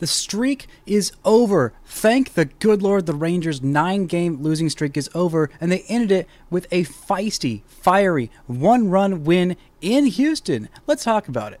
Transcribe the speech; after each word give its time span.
The 0.00 0.06
streak 0.08 0.66
is 0.86 1.12
over. 1.24 1.72
Thank 1.86 2.34
the 2.34 2.46
good 2.46 2.82
Lord, 2.82 3.06
the 3.06 3.14
Rangers' 3.14 3.62
nine 3.62 4.06
game 4.06 4.42
losing 4.42 4.68
streak 4.68 4.96
is 4.96 5.08
over, 5.14 5.50
and 5.60 5.70
they 5.70 5.84
ended 5.88 6.10
it 6.10 6.26
with 6.50 6.66
a 6.72 6.82
feisty, 6.82 7.62
fiery, 7.66 8.28
one 8.48 8.90
run 8.90 9.22
win 9.22 9.56
in 9.80 10.06
Houston. 10.06 10.68
Let's 10.88 11.04
talk 11.04 11.28
about 11.28 11.52
it. 11.52 11.60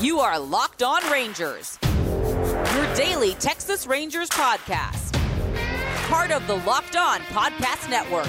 You 0.00 0.20
are 0.20 0.38
Locked 0.38 0.84
On 0.84 1.02
Rangers, 1.10 1.78
your 1.82 2.94
daily 2.94 3.34
Texas 3.34 3.88
Rangers 3.88 4.28
podcast. 4.30 5.12
Part 6.08 6.30
of 6.30 6.46
the 6.46 6.56
Locked 6.58 6.94
On 6.94 7.18
Podcast 7.20 7.90
Network. 7.90 8.28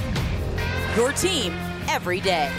Your 0.95 1.11
team 1.11 1.53
every 1.87 2.19
day. 2.19 2.51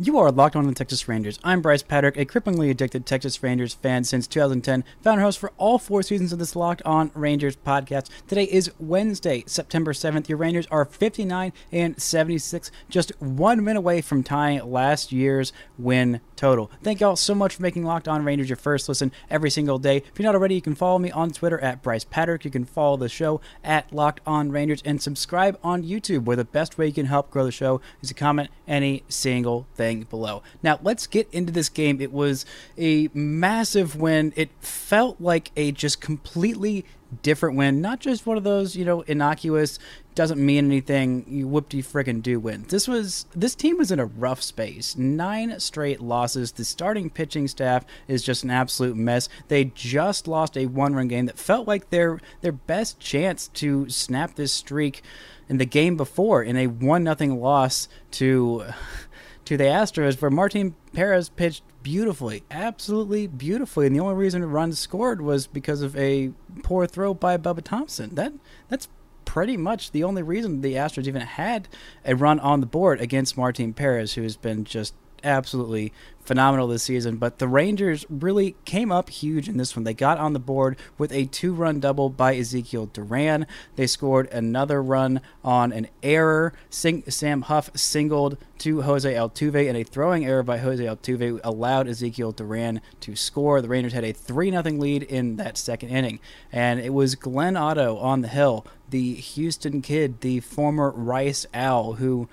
You 0.00 0.16
are 0.18 0.30
locked 0.30 0.54
on 0.54 0.64
the 0.68 0.74
Texas 0.74 1.08
Rangers. 1.08 1.40
I'm 1.42 1.60
Bryce 1.60 1.82
Patrick, 1.82 2.16
a 2.16 2.24
cripplingly 2.24 2.70
addicted 2.70 3.04
Texas 3.04 3.42
Rangers 3.42 3.74
fan 3.74 4.04
since 4.04 4.28
2010, 4.28 4.84
founder 5.02 5.22
host 5.22 5.40
for 5.40 5.50
all 5.56 5.76
four 5.76 6.04
seasons 6.04 6.32
of 6.32 6.38
this 6.38 6.54
Locked 6.54 6.82
On 6.84 7.10
Rangers 7.14 7.56
podcast. 7.56 8.08
Today 8.28 8.44
is 8.44 8.70
Wednesday, 8.78 9.42
September 9.48 9.92
7th. 9.92 10.28
Your 10.28 10.38
Rangers 10.38 10.68
are 10.70 10.84
59 10.84 11.52
and 11.72 12.00
76, 12.00 12.70
just 12.88 13.10
one 13.20 13.64
win 13.64 13.76
away 13.76 14.00
from 14.00 14.22
tying 14.22 14.70
last 14.70 15.10
year's 15.10 15.52
win 15.76 16.20
total. 16.38 16.70
Thank 16.82 17.00
y'all 17.00 17.16
so 17.16 17.34
much 17.34 17.56
for 17.56 17.62
making 17.62 17.84
Locked 17.84 18.06
On 18.06 18.24
Rangers 18.24 18.48
your 18.48 18.56
first 18.56 18.88
listen 18.88 19.10
every 19.28 19.50
single 19.50 19.78
day. 19.78 19.98
If 19.98 20.18
you're 20.18 20.24
not 20.24 20.36
already, 20.36 20.54
you 20.54 20.62
can 20.62 20.76
follow 20.76 20.98
me 20.98 21.10
on 21.10 21.30
Twitter 21.30 21.58
at 21.58 21.82
Bryce 21.82 22.04
Patrick. 22.04 22.44
You 22.44 22.50
can 22.50 22.64
follow 22.64 22.96
the 22.96 23.08
show 23.08 23.40
at 23.64 23.92
Locked 23.92 24.20
On 24.24 24.50
Rangers 24.52 24.80
and 24.84 25.02
subscribe 25.02 25.58
on 25.64 25.82
YouTube, 25.82 26.24
where 26.24 26.36
the 26.36 26.44
best 26.44 26.78
way 26.78 26.86
you 26.86 26.92
can 26.92 27.06
help 27.06 27.30
grow 27.30 27.44
the 27.44 27.50
show 27.50 27.80
is 28.00 28.08
to 28.08 28.14
comment 28.14 28.50
any 28.68 29.02
single 29.08 29.66
thing 29.74 30.04
below. 30.04 30.42
Now, 30.62 30.78
let's 30.82 31.08
get 31.08 31.28
into 31.32 31.52
this 31.52 31.68
game. 31.68 32.00
It 32.00 32.12
was 32.12 32.46
a 32.78 33.08
massive 33.12 33.96
win. 33.96 34.32
It 34.36 34.50
felt 34.60 35.20
like 35.20 35.50
a 35.56 35.72
just 35.72 36.00
completely 36.00 36.84
different 37.22 37.56
win, 37.56 37.80
not 37.80 38.00
just 38.00 38.26
one 38.26 38.36
of 38.36 38.44
those, 38.44 38.76
you 38.76 38.84
know, 38.84 39.00
innocuous, 39.02 39.78
doesn't 40.18 40.44
mean 40.44 40.64
anything, 40.64 41.24
you 41.28 41.46
whoop-de 41.46 41.80
frickin' 41.80 42.20
do 42.20 42.40
win. 42.40 42.64
This 42.68 42.88
was 42.88 43.26
this 43.36 43.54
team 43.54 43.78
was 43.78 43.92
in 43.92 44.00
a 44.00 44.04
rough 44.04 44.42
space. 44.42 44.96
Nine 44.96 45.60
straight 45.60 46.00
losses. 46.00 46.50
The 46.50 46.64
starting 46.64 47.08
pitching 47.08 47.46
staff 47.46 47.84
is 48.08 48.24
just 48.24 48.42
an 48.42 48.50
absolute 48.50 48.96
mess. 48.96 49.28
They 49.46 49.66
just 49.66 50.26
lost 50.26 50.56
a 50.56 50.66
one-run 50.66 51.06
game 51.06 51.26
that 51.26 51.38
felt 51.38 51.68
like 51.68 51.90
their 51.90 52.18
their 52.40 52.50
best 52.50 52.98
chance 52.98 53.46
to 53.54 53.88
snap 53.90 54.34
this 54.34 54.52
streak 54.52 55.04
in 55.48 55.58
the 55.58 55.64
game 55.64 55.96
before 55.96 56.42
in 56.42 56.56
a 56.56 56.66
one 56.66 57.04
nothing 57.04 57.40
loss 57.40 57.88
to 58.10 58.64
to 59.44 59.56
the 59.56 59.64
Astros, 59.64 60.20
where 60.20 60.32
Martin 60.32 60.74
Perez 60.92 61.28
pitched 61.28 61.62
beautifully, 61.84 62.42
absolutely 62.50 63.28
beautifully, 63.28 63.86
and 63.86 63.94
the 63.94 64.00
only 64.00 64.16
reason 64.16 64.42
a 64.42 64.48
runs 64.48 64.80
scored 64.80 65.22
was 65.22 65.46
because 65.46 65.80
of 65.80 65.96
a 65.96 66.32
poor 66.64 66.88
throw 66.88 67.14
by 67.14 67.36
Bubba 67.36 67.62
Thompson. 67.62 68.16
That 68.16 68.32
that's 68.68 68.88
pretty 69.38 69.56
much 69.56 69.92
the 69.92 70.02
only 70.02 70.20
reason 70.20 70.62
the 70.62 70.74
Astros 70.74 71.06
even 71.06 71.22
had 71.22 71.68
a 72.04 72.16
run 72.16 72.40
on 72.40 72.58
the 72.58 72.66
board 72.66 73.00
against 73.00 73.36
Martin 73.36 73.72
Perez, 73.72 74.14
who 74.14 74.22
has 74.24 74.36
been 74.36 74.64
just 74.64 74.94
absolutely 75.24 75.92
phenomenal 76.28 76.68
this 76.68 76.82
season. 76.82 77.16
But 77.16 77.38
the 77.38 77.48
Rangers 77.48 78.04
really 78.10 78.54
came 78.66 78.92
up 78.92 79.08
huge 79.08 79.48
in 79.48 79.56
this 79.56 79.74
one. 79.74 79.84
They 79.84 79.94
got 79.94 80.18
on 80.18 80.34
the 80.34 80.38
board 80.38 80.76
with 80.98 81.10
a 81.10 81.24
two 81.24 81.54
run 81.54 81.80
double 81.80 82.10
by 82.10 82.36
Ezekiel 82.36 82.90
Duran. 82.92 83.46
They 83.76 83.86
scored 83.86 84.28
another 84.28 84.82
run 84.82 85.22
on 85.42 85.72
an 85.72 85.88
error. 86.02 86.52
Sing- 86.68 87.02
Sam 87.08 87.42
Huff 87.42 87.70
singled 87.74 88.36
to 88.58 88.82
Jose 88.82 89.10
Altuve, 89.10 89.68
and 89.68 89.76
a 89.76 89.84
throwing 89.84 90.26
error 90.26 90.42
by 90.42 90.58
Jose 90.58 90.84
Altuve 90.84 91.40
allowed 91.42 91.88
Ezekiel 91.88 92.32
Duran 92.32 92.82
to 93.00 93.16
score. 93.16 93.62
The 93.62 93.68
Rangers 93.68 93.94
had 93.94 94.04
a 94.04 94.12
3 94.12 94.50
0 94.50 94.62
lead 94.62 95.04
in 95.04 95.36
that 95.36 95.56
second 95.56 95.88
inning. 95.88 96.20
And 96.52 96.78
it 96.78 96.92
was 96.92 97.14
Glenn 97.14 97.56
Otto 97.56 97.96
on 97.96 98.20
the 98.20 98.28
hill, 98.28 98.66
the 98.90 99.14
Houston 99.14 99.80
kid, 99.80 100.20
the 100.20 100.40
former 100.40 100.90
Rice 100.90 101.46
Owl, 101.54 101.94
who 101.94 102.28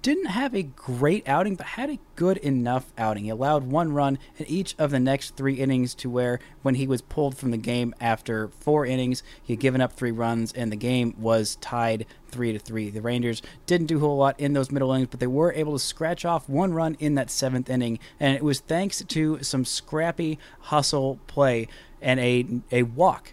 didn't 0.00 0.26
have 0.26 0.54
a 0.54 0.62
great 0.62 1.28
outing, 1.28 1.54
but 1.54 1.66
had 1.66 1.90
a 1.90 1.98
good 2.14 2.38
enough 2.38 2.92
outing. 2.96 3.24
He 3.24 3.30
allowed 3.30 3.64
one 3.64 3.92
run 3.92 4.18
in 4.38 4.46
each 4.46 4.74
of 4.78 4.90
the 4.90 4.98
next 4.98 5.36
three 5.36 5.54
innings 5.54 5.94
to 5.96 6.08
where, 6.08 6.40
when 6.62 6.76
he 6.76 6.86
was 6.86 7.02
pulled 7.02 7.36
from 7.36 7.50
the 7.50 7.56
game 7.58 7.94
after 8.00 8.48
four 8.48 8.86
innings, 8.86 9.22
he 9.42 9.52
had 9.52 9.60
given 9.60 9.80
up 9.80 9.92
three 9.92 10.10
runs, 10.10 10.52
and 10.52 10.72
the 10.72 10.76
game 10.76 11.14
was 11.18 11.56
tied 11.56 12.06
three 12.28 12.52
to 12.52 12.58
three. 12.58 12.88
The 12.90 13.02
Rangers 13.02 13.42
didn't 13.66 13.88
do 13.88 13.98
a 13.98 14.00
whole 14.00 14.16
lot 14.16 14.40
in 14.40 14.54
those 14.54 14.70
middle 14.70 14.92
innings, 14.92 15.08
but 15.10 15.20
they 15.20 15.26
were 15.26 15.52
able 15.52 15.74
to 15.74 15.78
scratch 15.78 16.24
off 16.24 16.48
one 16.48 16.72
run 16.72 16.96
in 16.98 17.14
that 17.16 17.30
seventh 17.30 17.68
inning, 17.68 17.98
and 18.18 18.34
it 18.34 18.42
was 18.42 18.60
thanks 18.60 19.04
to 19.04 19.42
some 19.42 19.64
scrappy 19.64 20.38
hustle 20.60 21.18
play 21.26 21.68
and 22.00 22.18
a 22.20 22.46
a 22.72 22.82
walk 22.82 23.32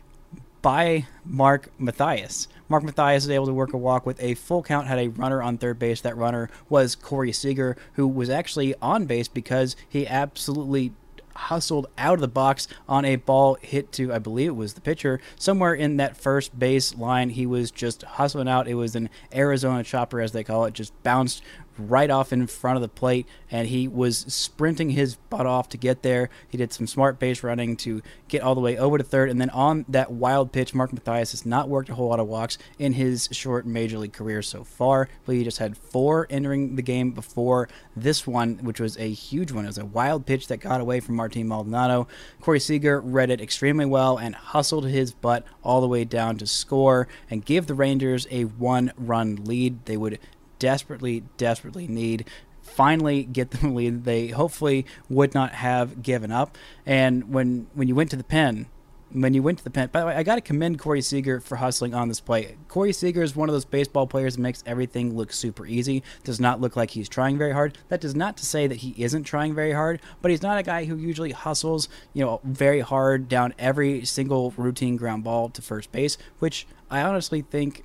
by 0.61 1.05
Mark 1.25 1.69
Mathias. 1.77 2.47
Mark 2.69 2.84
Mathias 2.84 3.24
was 3.24 3.29
able 3.29 3.46
to 3.46 3.53
work 3.53 3.74
a 3.74 3.78
walk 3.78 4.06
with 4.06 4.22
a 4.22 4.34
full 4.35 4.63
count, 4.63 4.88
had 4.88 5.00
a 5.00 5.09
runner 5.09 5.41
on 5.41 5.57
third 5.57 5.79
base. 5.79 6.01
That 6.01 6.18
runner 6.18 6.50
was 6.69 6.96
Corey 6.96 7.31
Seager, 7.31 7.78
who 7.94 8.07
was 8.07 8.29
actually 8.29 8.74
on 8.81 9.06
base 9.06 9.28
because 9.28 9.75
he 9.88 10.07
absolutely 10.07 10.94
hustled 11.35 11.88
out 11.97 12.16
of 12.16 12.22
the 12.22 12.28
box 12.28 12.68
on 12.88 13.06
a 13.06 13.16
ball 13.16 13.57
hit 13.62 13.91
to, 13.91 14.13
I 14.13 14.19
believe 14.19 14.50
it 14.50 14.56
was 14.56 14.74
the 14.74 14.81
pitcher, 14.81 15.19
somewhere 15.35 15.74
in 15.74 15.97
that 15.97 16.16
first 16.16 16.57
base 16.57 16.96
line. 16.96 17.29
He 17.29 17.46
was 17.46 17.72
just 17.72 18.03
hustling 18.03 18.47
out. 18.47 18.68
It 18.68 18.75
was 18.75 18.95
an 18.95 19.09
Arizona 19.34 19.84
chopper, 19.84 20.22
as 20.22 20.31
they 20.31 20.44
call 20.44 20.66
it, 20.66 20.74
just 20.74 20.94
bounced 21.03 21.41
right 21.78 22.09
off 22.09 22.31
in 22.34 22.47
front 22.47 22.75
of 22.75 22.81
the 22.81 22.88
plate, 22.88 23.28
and 23.50 23.67
he 23.67 23.88
was 23.88 24.19
sprinting 24.19 24.91
his 24.91 25.16
butt 25.16 25.45
off 25.45 25.69
to 25.69 25.78
get 25.78 26.01
there. 26.03 26.29
He 26.47 26.57
did 26.57 26.73
some 26.73 26.88
smart 26.88 27.19
base 27.19 27.44
running 27.44 27.75
to 27.78 28.01
get 28.28 28.41
all 28.41 28.56
the 28.56 28.61
way 28.61 28.78
over 28.78 28.97
to 28.97 29.03
third, 29.03 29.29
and 29.29 29.39
then 29.39 29.50
on 29.50 29.85
that 29.89 30.12
wild 30.12 30.51
pitch, 30.51 30.73
Mark 30.73 30.94
Mathias 30.94 31.31
has 31.31 31.45
not 31.45 31.69
worked 31.69 31.89
a 31.89 31.95
whole 31.95 32.09
lot 32.09 32.19
of 32.19 32.28
walks 32.28 32.57
in 32.78 32.94
his 32.94 33.29
short 33.31 33.66
major 33.66 33.97
league 33.97 34.13
career 34.13 34.41
so 34.41 34.63
far. 34.63 35.09
But 35.25 35.35
he 35.35 35.44
just 35.44 35.59
had 35.59 35.78
four 35.78 36.28
entering 36.29 36.75
the 36.75 36.81
game 36.81 37.12
before 37.12 37.69
this 37.95 38.25
one, 38.25 38.59
which 38.59 38.79
was 38.79 38.97
a 38.97 39.12
huge 39.12 39.51
one. 39.51 39.66
It 39.66 39.67
was 39.67 39.78
a 39.78 39.85
wild 39.85 40.25
pitch 40.25 40.47
that 40.47 40.57
got 40.57 40.81
away 40.81 41.00
from 41.00 41.16
Martin 41.16 41.47
Maldonado. 41.47 42.07
Corey 42.41 42.59
Seager 42.59 43.00
read 43.00 43.29
it 43.29 43.41
extremely 43.41 43.85
well 43.85 44.17
and 44.17 44.35
hustled 44.35 44.88
his 44.88 45.13
butt 45.13 45.45
all 45.63 45.81
the 45.81 45.88
way 45.88 46.03
down 46.03 46.38
to 46.38 46.47
score 46.47 47.07
and 47.29 47.45
give 47.45 47.67
the 47.67 47.73
Rangers 47.73 48.28
a 48.31 48.44
one-run 48.44 49.44
lead. 49.45 49.85
They 49.85 49.97
would 49.97 50.19
desperately, 50.63 51.25
desperately 51.35 51.90
need 51.90 52.25
finally 52.62 53.24
get 53.25 53.51
them 53.51 53.75
lead 53.75 54.06
they 54.06 54.28
hopefully 54.29 54.85
would 55.09 55.34
not 55.34 55.51
have 55.51 56.01
given 56.01 56.31
up. 56.31 56.57
And 56.85 57.29
when 57.34 57.68
when 57.74 57.90
you 57.90 57.96
went 57.96 58.09
to 58.12 58.16
the 58.16 58.24
pen, 58.24 58.68
when 59.12 59.34
you 59.34 59.44
went 59.44 59.57
to 59.57 59.63
the 59.66 59.69
pen, 59.69 59.90
by 59.91 60.00
the 60.00 60.06
way, 60.06 60.16
I 60.16 60.24
got 60.24 60.35
to 60.35 60.41
commend 60.41 60.79
Corey 60.79 61.01
Seager 61.01 61.41
for 61.41 61.57
hustling 61.57 61.94
on 61.94 62.07
this 62.07 62.22
play. 62.22 62.56
Corey 62.69 62.94
Seager 62.94 63.22
is 63.22 63.35
one 63.35 63.50
of 63.50 63.53
those 63.53 63.66
baseball 63.66 64.07
players 64.07 64.38
that 64.38 64.41
makes 64.41 64.63
everything 64.66 65.18
look 65.18 65.34
super 65.34 65.66
easy. 65.66 66.01
Does 66.24 66.40
not 66.40 66.62
look 66.62 66.78
like 66.78 66.91
he's 66.91 67.09
trying 67.09 67.38
very 67.38 67.51
hard. 67.51 67.78
That 67.90 68.00
does 68.00 68.16
not 68.16 68.38
to 68.38 68.45
say 68.45 68.66
that 68.68 68.78
he 68.78 68.95
isn't 68.97 69.25
trying 69.25 69.53
very 69.53 69.74
hard, 69.74 70.00
but 70.22 70.31
he's 70.31 70.41
not 70.41 70.57
a 70.57 70.63
guy 70.63 70.85
who 70.85 70.95
usually 70.95 71.31
hustles, 71.31 71.90
you 72.13 72.24
know, 72.24 72.40
very 72.45 72.80
hard 72.80 73.28
down 73.28 73.53
every 73.59 74.06
single 74.06 74.53
routine 74.56 74.95
ground 74.95 75.25
ball 75.25 75.50
to 75.50 75.62
first 75.62 75.91
base, 75.91 76.18
which 76.40 76.66
I 76.90 77.01
honestly 77.01 77.41
think 77.41 77.84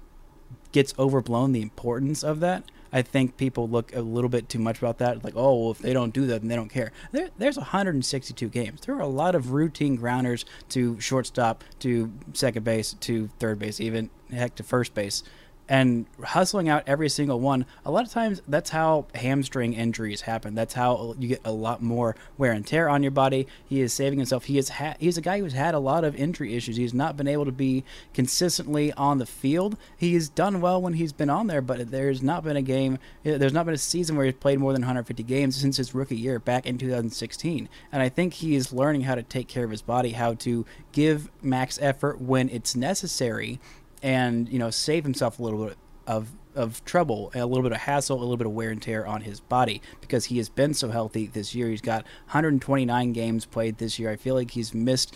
gets 0.73 0.95
overblown 0.99 1.53
the 1.53 1.63
importance 1.63 2.23
of 2.23 2.41
that. 2.41 2.65
I 2.93 3.03
think 3.03 3.37
people 3.37 3.69
look 3.69 3.95
a 3.95 4.01
little 4.01 4.31
bit 4.31 4.49
too 4.49 4.59
much 4.59 4.79
about 4.79 4.99
that. 4.99 5.23
Like, 5.23 5.35
oh, 5.37 5.63
well, 5.63 5.71
if 5.73 5.79
they 5.79 5.93
don't 5.93 6.13
do 6.13 6.27
that, 6.27 6.41
then 6.41 6.49
they 6.49 6.57
don't 6.57 6.71
care. 6.71 6.93
There, 7.13 7.29
there's 7.37 7.57
162 7.59 8.49
games. 8.49 8.81
There 8.83 8.95
are 8.95 9.01
a 9.01 9.07
lot 9.07 9.35
of 9.35 9.53
routine 9.53 9.97
grounders 9.97 10.45
to 10.71 10.99
shortstop, 10.99 11.65
to 11.81 12.11
second 12.33 12.65
base, 12.65 12.95
to 13.01 13.29
third 13.39 13.59
base, 13.59 13.81
even 13.81 14.11
heck 14.31 14.55
to 14.57 14.63
first 14.63 14.95
base 14.95 15.23
and 15.69 16.07
hustling 16.25 16.69
out 16.69 16.83
every 16.87 17.09
single 17.09 17.39
one. 17.39 17.67
A 17.85 17.91
lot 17.91 18.05
of 18.05 18.11
times, 18.11 18.41
that's 18.49 18.71
how 18.71 19.07
hamstring 19.15 19.75
injuries 19.75 20.23
happen. 20.23 20.55
That's 20.55 20.75
how 20.75 21.15
you 21.19 21.29
get 21.29 21.41
a 21.45 21.53
lot 21.53 21.83
more 21.83 22.17
wear 22.39 22.53
and 22.53 22.67
tear 22.67 22.89
on 22.89 23.03
your 23.03 23.13
body. 23.13 23.47
He 23.69 23.81
is 23.81 23.93
saving 23.93 24.19
himself. 24.19 24.45
He 24.45 24.57
is 24.57 24.71
ha- 24.71 24.97
he's 24.99 25.19
a 25.19 25.23
guy 25.23 25.41
who's 25.41 25.53
had 25.53 25.75
a 25.75 25.79
lot 25.79 26.05
of 26.05 26.17
injury 26.17 26.55
issues. 26.55 26.77
He's 26.77 26.95
not 26.95 27.17
been 27.17 27.29
able 27.29 27.45
to 27.45 27.53
be 27.53 27.85
consistently 28.15 28.93
on 28.95 29.19
the 29.19 29.27
field. 29.27 29.77
He's 29.97 30.29
done 30.29 30.61
well 30.61 30.81
when 30.81 30.95
he's 30.95 31.13
been 31.13 31.31
on 31.31 31.49
there, 31.49 31.61
but 31.61 31.91
there's 31.91 32.23
not 32.23 32.45
been 32.45 32.57
a 32.57 32.63
game. 32.63 32.99
Eh, 33.25 33.37
there's 33.37 33.53
not 33.53 33.67
been 33.67 33.75
a 33.75 33.79
season 33.79 34.17
where 34.17 34.25
he's 34.25 34.35
played 34.35 34.59
more 34.59 34.73
than 34.73 34.83
150 34.83 35.23
games 35.23 35.57
since 35.57 35.77
his 35.77 35.95
rookie 35.95 36.17
year 36.17 36.39
back 36.39 36.67
in 36.67 36.79
2016. 36.79 37.69
And 37.93 38.03
I 38.03 38.09
think 38.09 38.35
he 38.35 38.55
is 38.55 38.73
learning 38.73 39.03
how 39.03 39.15
to 39.17 39.23
take 39.23 39.49
care 39.49 39.65
of 39.65 39.71
his 39.71 39.83
body, 39.83 40.13
how 40.13 40.35
to 40.35 40.65
give 40.93 41.29
max 41.43 41.79
effort 41.81 42.21
when 42.21 42.49
it's 42.49 42.75
necessary 42.75 43.61
and 44.03 44.49
you 44.49 44.59
know 44.59 44.71
save 44.71 45.05
himself 45.05 45.39
a 45.39 45.43
little 45.43 45.67
bit 45.67 45.79
of 46.07 46.29
of 46.55 46.85
trouble, 46.85 47.31
a 47.35 47.47
little 47.47 47.63
bit 47.63 47.71
of 47.71 47.79
hassle, 47.79 48.19
a 48.19 48.21
little 48.21 48.37
bit 48.37 48.47
of 48.47 48.53
wear 48.53 48.71
and 48.71 48.83
tear 48.83 49.07
on 49.07 49.21
his 49.21 49.39
body 49.39 49.81
because 50.01 50.25
he 50.25 50.39
has 50.39 50.49
been 50.49 50.75
so 50.75 50.89
healthy 50.91 51.29
this 51.29 51.55
year. 51.55 51.69
He's 51.69 51.81
got 51.81 52.03
129 52.27 53.13
games 53.13 53.45
played 53.45 53.79
this 53.79 53.99
year. 53.99 54.11
I 54.11 54.17
feel 54.17 54.35
like 54.35 54.51
he's 54.51 54.75
missed 54.75 55.15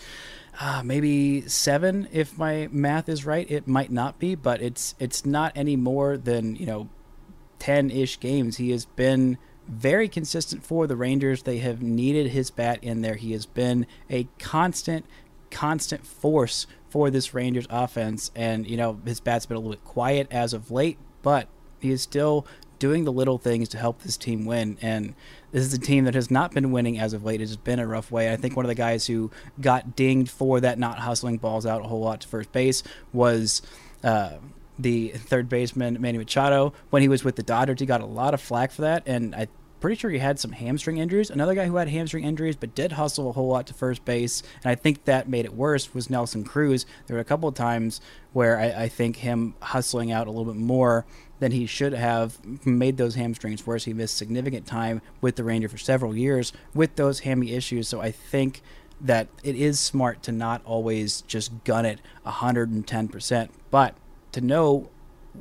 uh, 0.59 0.81
maybe 0.85 1.41
seven, 1.47 2.07
if 2.11 2.37
my 2.37 2.69
math 2.71 3.09
is 3.09 3.25
right. 3.25 3.49
It 3.49 3.67
might 3.67 3.91
not 3.91 4.19
be, 4.19 4.35
but 4.35 4.61
it's 4.61 4.95
it's 4.99 5.25
not 5.25 5.51
any 5.55 5.75
more 5.75 6.15
than 6.15 6.55
you 6.55 6.65
know, 6.65 6.89
10 7.59 7.91
ish 7.91 8.19
games. 8.19 8.57
He 8.57 8.71
has 8.71 8.85
been 8.85 9.37
very 9.67 10.07
consistent 10.07 10.63
for 10.63 10.87
the 10.87 10.95
Rangers. 10.95 11.43
They 11.43 11.57
have 11.57 11.81
needed 11.81 12.27
his 12.27 12.51
bat 12.51 12.79
in 12.81 13.01
there. 13.01 13.15
He 13.15 13.31
has 13.31 13.45
been 13.45 13.87
a 14.09 14.27
constant, 14.37 15.05
constant 15.49 16.05
force 16.05 16.67
for 16.93 17.09
this 17.09 17.33
Rangers 17.33 17.65
offense. 17.71 18.29
And, 18.35 18.67
you 18.67 18.77
know, 18.77 18.99
his 19.03 19.19
bat's 19.19 19.47
been 19.47 19.57
a 19.57 19.59
little 19.59 19.71
bit 19.71 19.83
quiet 19.83 20.27
as 20.29 20.53
of 20.53 20.69
late, 20.69 20.99
but 21.23 21.47
he 21.79 21.89
is 21.89 22.03
still 22.03 22.45
doing 22.77 23.03
the 23.03 23.11
little 23.11 23.39
things 23.39 23.67
to 23.69 23.79
help 23.79 24.03
this 24.03 24.15
team 24.15 24.45
win. 24.45 24.77
And 24.79 25.15
this 25.51 25.63
is 25.63 25.73
a 25.73 25.79
team 25.79 26.05
that 26.05 26.13
has 26.13 26.29
not 26.29 26.53
been 26.53 26.71
winning 26.71 26.99
as 26.99 27.13
of 27.13 27.25
late. 27.25 27.41
It's 27.41 27.55
been 27.55 27.79
a 27.79 27.87
rough 27.87 28.11
way. 28.11 28.31
I 28.31 28.35
think 28.35 28.55
one 28.55 28.63
of 28.63 28.69
the 28.69 28.75
guys 28.75 29.07
who 29.07 29.31
got 29.59 29.95
dinged 29.95 30.29
for 30.29 30.59
that 30.59 30.77
not 30.77 30.99
hustling 30.99 31.39
balls 31.39 31.65
out 31.65 31.81
a 31.81 31.87
whole 31.87 32.01
lot 32.01 32.21
to 32.21 32.27
first 32.27 32.51
base 32.51 32.83
was. 33.11 33.63
Uh, 34.03 34.37
the 34.79 35.09
third 35.09 35.47
baseman 35.47 36.01
Manny 36.01 36.17
Machado 36.17 36.73
when 36.89 37.03
he 37.03 37.07
was 37.07 37.23
with 37.23 37.35
the 37.35 37.43
Dodgers. 37.43 37.79
He 37.79 37.85
got 37.85 38.01
a 38.01 38.07
lot 38.07 38.33
of 38.33 38.41
flack 38.41 38.71
for 38.71 38.81
that, 38.81 39.03
and 39.05 39.35
I 39.35 39.47
pretty 39.83 39.99
sure 39.99 40.11
he 40.11 40.19
had 40.19 40.39
some 40.39 40.53
hamstring 40.53 40.97
injuries. 40.97 41.29
Another 41.29 41.53
guy 41.53 41.65
who 41.65 41.75
had 41.75 41.89
hamstring 41.89 42.23
injuries 42.23 42.55
but 42.55 42.73
did 42.73 42.93
hustle 42.93 43.29
a 43.29 43.33
whole 43.33 43.49
lot 43.49 43.67
to 43.67 43.73
first 43.73 44.05
base, 44.05 44.41
and 44.63 44.71
I 44.71 44.75
think 44.75 45.03
that 45.03 45.27
made 45.27 45.43
it 45.43 45.53
worse 45.53 45.93
was 45.93 46.09
Nelson 46.09 46.45
Cruz. 46.45 46.85
There 47.05 47.17
were 47.17 47.21
a 47.21 47.25
couple 47.25 47.49
of 47.49 47.55
times 47.55 47.99
where 48.31 48.57
I, 48.57 48.83
I 48.83 48.87
think 48.87 49.17
him 49.17 49.55
hustling 49.61 50.09
out 50.09 50.25
a 50.25 50.31
little 50.31 50.53
bit 50.53 50.55
more 50.55 51.05
than 51.39 51.51
he 51.51 51.65
should 51.65 51.91
have 51.91 52.37
made 52.65 52.95
those 52.95 53.15
hamstrings 53.15 53.67
worse. 53.67 53.83
He 53.83 53.91
missed 53.91 54.15
significant 54.15 54.65
time 54.65 55.01
with 55.19 55.35
the 55.35 55.43
Ranger 55.43 55.67
for 55.67 55.77
several 55.77 56.15
years 56.15 56.53
with 56.73 56.95
those 56.95 57.19
hammy 57.19 57.51
issues. 57.51 57.89
So 57.89 57.99
I 57.99 58.11
think 58.11 58.61
that 59.01 59.27
it 59.43 59.57
is 59.57 59.81
smart 59.81 60.23
to 60.23 60.31
not 60.31 60.61
always 60.63 61.23
just 61.23 61.65
gun 61.65 61.85
it 61.85 61.99
110%, 62.25 63.49
but 63.69 63.95
to 64.31 64.39
know 64.39 64.89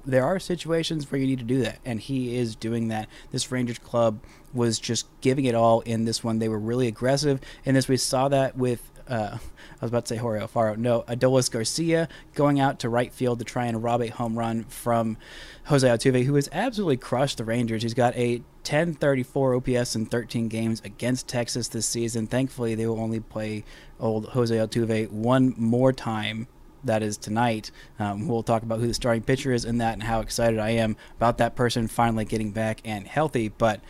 there 0.05 0.25
are 0.25 0.39
situations 0.39 1.11
where 1.11 1.21
you 1.21 1.27
need 1.27 1.39
to 1.39 1.45
do 1.45 1.61
that, 1.63 1.79
and 1.85 2.01
he 2.01 2.37
is 2.37 2.57
doing 2.57 2.89
that. 2.89 3.09
This 3.31 3.51
Rangers 3.51 3.79
club 3.79 4.21
was 4.53 4.79
just 4.79 5.07
giving 5.21 5.45
it 5.45 5.55
all 5.55 5.81
in 5.81 6.05
this 6.05 6.25
one. 6.25 6.39
They 6.39 6.49
were 6.49 6.59
really 6.59 6.87
aggressive 6.87 7.41
in 7.65 7.75
this. 7.75 7.89
We 7.89 7.97
saw 7.97 8.29
that 8.29 8.57
with. 8.57 8.89
Uh, 9.09 9.37
I 9.39 9.85
was 9.85 9.91
about 9.91 10.07
to 10.07 10.15
say 10.15 10.17
Jorge 10.17 10.41
Alfaro. 10.41 10.77
No, 10.77 11.03
Adolis 11.03 11.51
Garcia 11.51 12.09
going 12.35 12.61
out 12.61 12.79
to 12.81 12.89
right 12.89 13.13
field 13.13 13.41
to 13.41 13.45
try 13.45 13.67
and 13.67 13.83
rob 13.83 14.01
a 14.01 14.09
home 14.09 14.39
run 14.39 14.63
from 14.65 15.17
Jose 15.65 15.87
Altuve, 15.87 16.25
who 16.25 16.37
has 16.37 16.49
absolutely 16.53 16.99
crushed 16.99 17.39
the 17.39 17.45
Rangers. 17.45 17.83
He's 17.83 17.95
got 17.95 18.15
a 18.17 18.37
1034 18.63 19.57
OPS 19.57 19.97
in 19.97 20.07
13 20.07 20.47
games 20.47 20.81
against 20.85 21.27
Texas 21.27 21.67
this 21.67 21.85
season. 21.85 22.29
Thankfully, 22.29 22.77
they 22.77 22.87
will 22.87 23.01
only 23.01 23.19
play 23.19 23.65
old 23.99 24.27
Jose 24.31 24.55
Altuve 24.55 25.11
one 25.11 25.55
more 25.57 25.93
time 25.93 26.47
that 26.85 27.03
is 27.03 27.17
tonight. 27.17 27.71
Um, 27.99 28.29
we'll 28.29 28.43
talk 28.43 28.63
about 28.63 28.81
who 28.81 28.87
the 28.87 28.95
starting 28.95 29.23
pitcher 29.23 29.53
is 29.53 29.65
in 29.65 29.79
that 29.79 29.95
and 29.95 30.03
how 30.03 30.21
excited 30.21 30.59
I 30.59 30.71
am 30.71 30.97
about 31.17 31.39
that 31.39 31.55
person 31.57 31.89
finally 31.89 32.25
getting 32.25 32.51
back 32.51 32.81
and 32.85 33.07
healthy. 33.07 33.49
But 33.49 33.81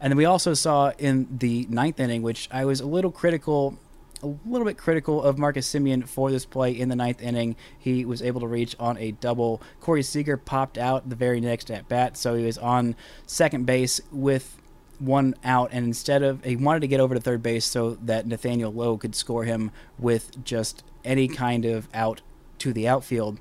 and 0.00 0.10
then 0.10 0.16
we 0.16 0.24
also 0.24 0.54
saw 0.54 0.92
in 0.98 1.28
the 1.30 1.66
ninth 1.68 2.00
inning, 2.00 2.22
which 2.22 2.48
I 2.50 2.64
was 2.64 2.80
a 2.80 2.86
little 2.86 3.10
critical. 3.10 3.78
A 4.22 4.36
little 4.44 4.66
bit 4.66 4.76
critical 4.76 5.22
of 5.22 5.38
Marcus 5.38 5.66
Semien 5.66 6.06
for 6.06 6.30
this 6.30 6.44
play 6.44 6.72
in 6.72 6.90
the 6.90 6.96
ninth 6.96 7.22
inning. 7.22 7.56
He 7.78 8.04
was 8.04 8.20
able 8.20 8.42
to 8.42 8.46
reach 8.46 8.76
on 8.78 8.98
a 8.98 9.12
double. 9.12 9.62
Corey 9.80 10.02
Seager 10.02 10.36
popped 10.36 10.76
out 10.76 11.08
the 11.08 11.16
very 11.16 11.40
next 11.40 11.70
at 11.70 11.88
bat, 11.88 12.18
so 12.18 12.34
he 12.34 12.44
was 12.44 12.58
on 12.58 12.96
second 13.26 13.64
base 13.64 13.98
with 14.12 14.60
one 14.98 15.34
out, 15.42 15.70
and 15.72 15.86
instead 15.86 16.22
of 16.22 16.44
he 16.44 16.54
wanted 16.54 16.80
to 16.80 16.86
get 16.86 17.00
over 17.00 17.14
to 17.14 17.20
third 17.20 17.42
base 17.42 17.64
so 17.64 17.96
that 18.02 18.26
Nathaniel 18.26 18.70
Lowe 18.70 18.98
could 18.98 19.14
score 19.14 19.44
him 19.44 19.70
with 19.98 20.44
just 20.44 20.84
any 21.02 21.26
kind 21.26 21.64
of 21.64 21.88
out 21.94 22.20
to 22.60 22.72
the 22.72 22.88
outfield. 22.88 23.38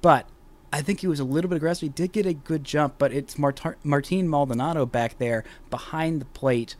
But 0.00 0.28
I 0.72 0.82
think 0.82 1.00
he 1.00 1.06
was 1.06 1.20
a 1.20 1.24
little 1.24 1.48
bit 1.48 1.56
aggressive. 1.56 1.82
He 1.82 1.88
did 1.88 2.12
get 2.12 2.26
a 2.26 2.32
good 2.32 2.64
jump, 2.64 2.94
but 2.98 3.12
it's 3.12 3.38
Mart- 3.38 3.84
Martin 3.84 4.28
Maldonado 4.28 4.86
back 4.86 5.18
there 5.18 5.44
behind 5.70 6.20
the 6.20 6.26
plate. 6.26 6.74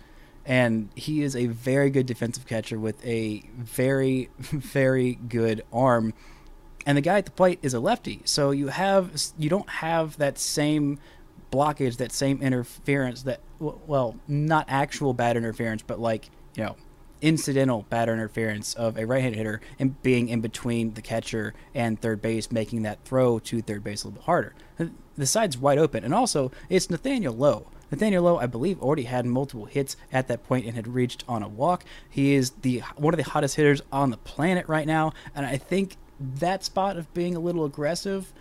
And 0.46 0.90
he 0.94 1.22
is 1.22 1.34
a 1.36 1.46
very 1.46 1.90
good 1.90 2.06
defensive 2.06 2.46
catcher 2.46 2.78
with 2.78 3.04
a 3.06 3.42
very, 3.56 4.30
very 4.38 5.14
good 5.14 5.64
arm. 5.72 6.12
And 6.84 6.98
the 6.98 7.02
guy 7.02 7.18
at 7.18 7.24
the 7.24 7.30
plate 7.30 7.60
is 7.62 7.72
a 7.72 7.80
lefty. 7.80 8.20
So 8.24 8.50
you 8.50 8.68
have 8.68 9.10
you 9.38 9.48
don't 9.48 9.70
have 9.70 10.18
that 10.18 10.38
same 10.38 10.98
blockage, 11.50 11.96
that 11.98 12.12
same 12.12 12.42
interference 12.42 13.22
that 13.22 13.40
well, 13.58 14.16
not 14.28 14.66
actual 14.68 15.14
bad 15.14 15.36
interference, 15.36 15.82
but 15.82 15.98
like, 15.98 16.28
you 16.56 16.64
know, 16.64 16.76
incidental 17.24 17.86
batter 17.88 18.12
interference 18.12 18.74
of 18.74 18.98
a 18.98 19.06
right-handed 19.06 19.38
hitter 19.38 19.60
and 19.78 20.00
being 20.02 20.28
in 20.28 20.40
between 20.40 20.92
the 20.94 21.02
catcher 21.02 21.54
and 21.74 22.00
third 22.00 22.20
base, 22.20 22.52
making 22.52 22.82
that 22.82 23.02
throw 23.04 23.38
to 23.38 23.62
third 23.62 23.82
base 23.82 24.04
a 24.04 24.08
little 24.08 24.20
bit 24.20 24.26
harder. 24.26 24.54
The 25.16 25.26
side's 25.26 25.56
wide 25.56 25.78
open, 25.78 26.04
and 26.04 26.12
also 26.12 26.52
it's 26.68 26.90
Nathaniel 26.90 27.34
Lowe. 27.34 27.68
Nathaniel 27.90 28.24
Lowe, 28.24 28.38
I 28.38 28.46
believe, 28.46 28.82
already 28.82 29.04
had 29.04 29.24
multiple 29.24 29.66
hits 29.66 29.96
at 30.12 30.28
that 30.28 30.44
point 30.46 30.66
and 30.66 30.74
had 30.74 30.88
reached 30.88 31.24
on 31.26 31.42
a 31.42 31.48
walk. 31.48 31.84
He 32.10 32.34
is 32.34 32.50
the 32.62 32.82
one 32.96 33.14
of 33.14 33.18
the 33.18 33.30
hottest 33.30 33.56
hitters 33.56 33.80
on 33.90 34.10
the 34.10 34.16
planet 34.18 34.68
right 34.68 34.86
now, 34.86 35.12
and 35.34 35.46
I 35.46 35.56
think 35.56 35.96
that 36.20 36.62
spot 36.64 36.96
of 36.96 37.12
being 37.14 37.34
a 37.36 37.40
little 37.40 37.64
aggressive 37.64 38.32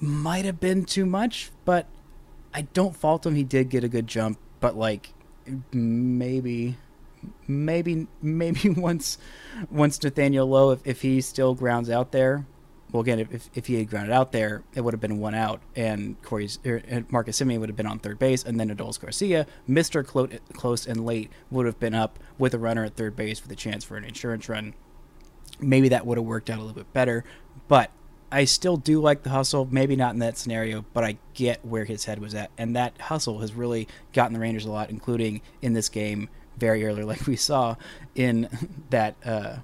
might 0.00 0.44
have 0.44 0.60
been 0.60 0.84
too 0.84 1.04
much, 1.04 1.50
but 1.64 1.86
I 2.54 2.62
don't 2.62 2.96
fault 2.96 3.26
him. 3.26 3.34
He 3.34 3.44
did 3.44 3.68
get 3.68 3.84
a 3.84 3.88
good 3.88 4.06
jump, 4.06 4.38
but 4.60 4.76
like 4.76 5.12
maybe 5.72 6.76
maybe 7.46 8.06
maybe 8.22 8.68
once 8.76 9.18
once 9.70 10.02
Nathaniel 10.02 10.46
Lowe, 10.46 10.70
if, 10.70 10.86
if 10.86 11.02
he 11.02 11.20
still 11.20 11.54
grounds 11.54 11.90
out 11.90 12.12
there, 12.12 12.46
well 12.92 13.02
again 13.02 13.18
if, 13.18 13.48
if 13.54 13.66
he 13.66 13.76
had 13.76 13.88
grounded 13.88 14.12
out 14.12 14.32
there, 14.32 14.62
it 14.74 14.82
would 14.82 14.94
have 14.94 15.00
been 15.00 15.18
one 15.18 15.34
out, 15.34 15.60
and 15.76 16.20
Corey's 16.22 16.58
er, 16.66 16.82
Marcus 17.10 17.40
Semien 17.40 17.60
would 17.60 17.68
have 17.68 17.76
been 17.76 17.86
on 17.86 17.98
third 17.98 18.18
base, 18.18 18.44
and 18.44 18.58
then 18.58 18.74
Adolis 18.74 19.00
Garcia, 19.00 19.46
Mister 19.66 20.02
Close 20.02 20.86
and 20.86 21.04
late, 21.04 21.30
would 21.50 21.66
have 21.66 21.80
been 21.80 21.94
up 21.94 22.18
with 22.38 22.54
a 22.54 22.58
runner 22.58 22.84
at 22.84 22.94
third 22.96 23.16
base 23.16 23.42
with 23.42 23.52
a 23.52 23.56
chance 23.56 23.84
for 23.84 23.96
an 23.96 24.04
insurance 24.04 24.48
run. 24.48 24.74
Maybe 25.60 25.88
that 25.88 26.06
would 26.06 26.18
have 26.18 26.26
worked 26.26 26.50
out 26.50 26.58
a 26.58 26.62
little 26.62 26.76
bit 26.76 26.92
better, 26.92 27.24
but 27.66 27.90
I 28.30 28.44
still 28.44 28.76
do 28.76 29.00
like 29.00 29.22
the 29.22 29.30
hustle. 29.30 29.66
Maybe 29.70 29.96
not 29.96 30.12
in 30.12 30.20
that 30.20 30.36
scenario, 30.36 30.84
but 30.92 31.02
I 31.02 31.18
get 31.34 31.64
where 31.64 31.84
his 31.84 32.04
head 32.04 32.18
was 32.18 32.34
at, 32.34 32.50
and 32.58 32.76
that 32.76 33.00
hustle 33.00 33.40
has 33.40 33.54
really 33.54 33.88
gotten 34.12 34.34
the 34.34 34.40
Rangers 34.40 34.66
a 34.66 34.70
lot, 34.70 34.90
including 34.90 35.40
in 35.62 35.72
this 35.72 35.88
game 35.88 36.28
very 36.58 36.84
early, 36.84 37.02
like 37.02 37.26
we 37.26 37.36
saw 37.36 37.76
in 38.14 38.48
that 38.90 39.16
uh, 39.24 39.56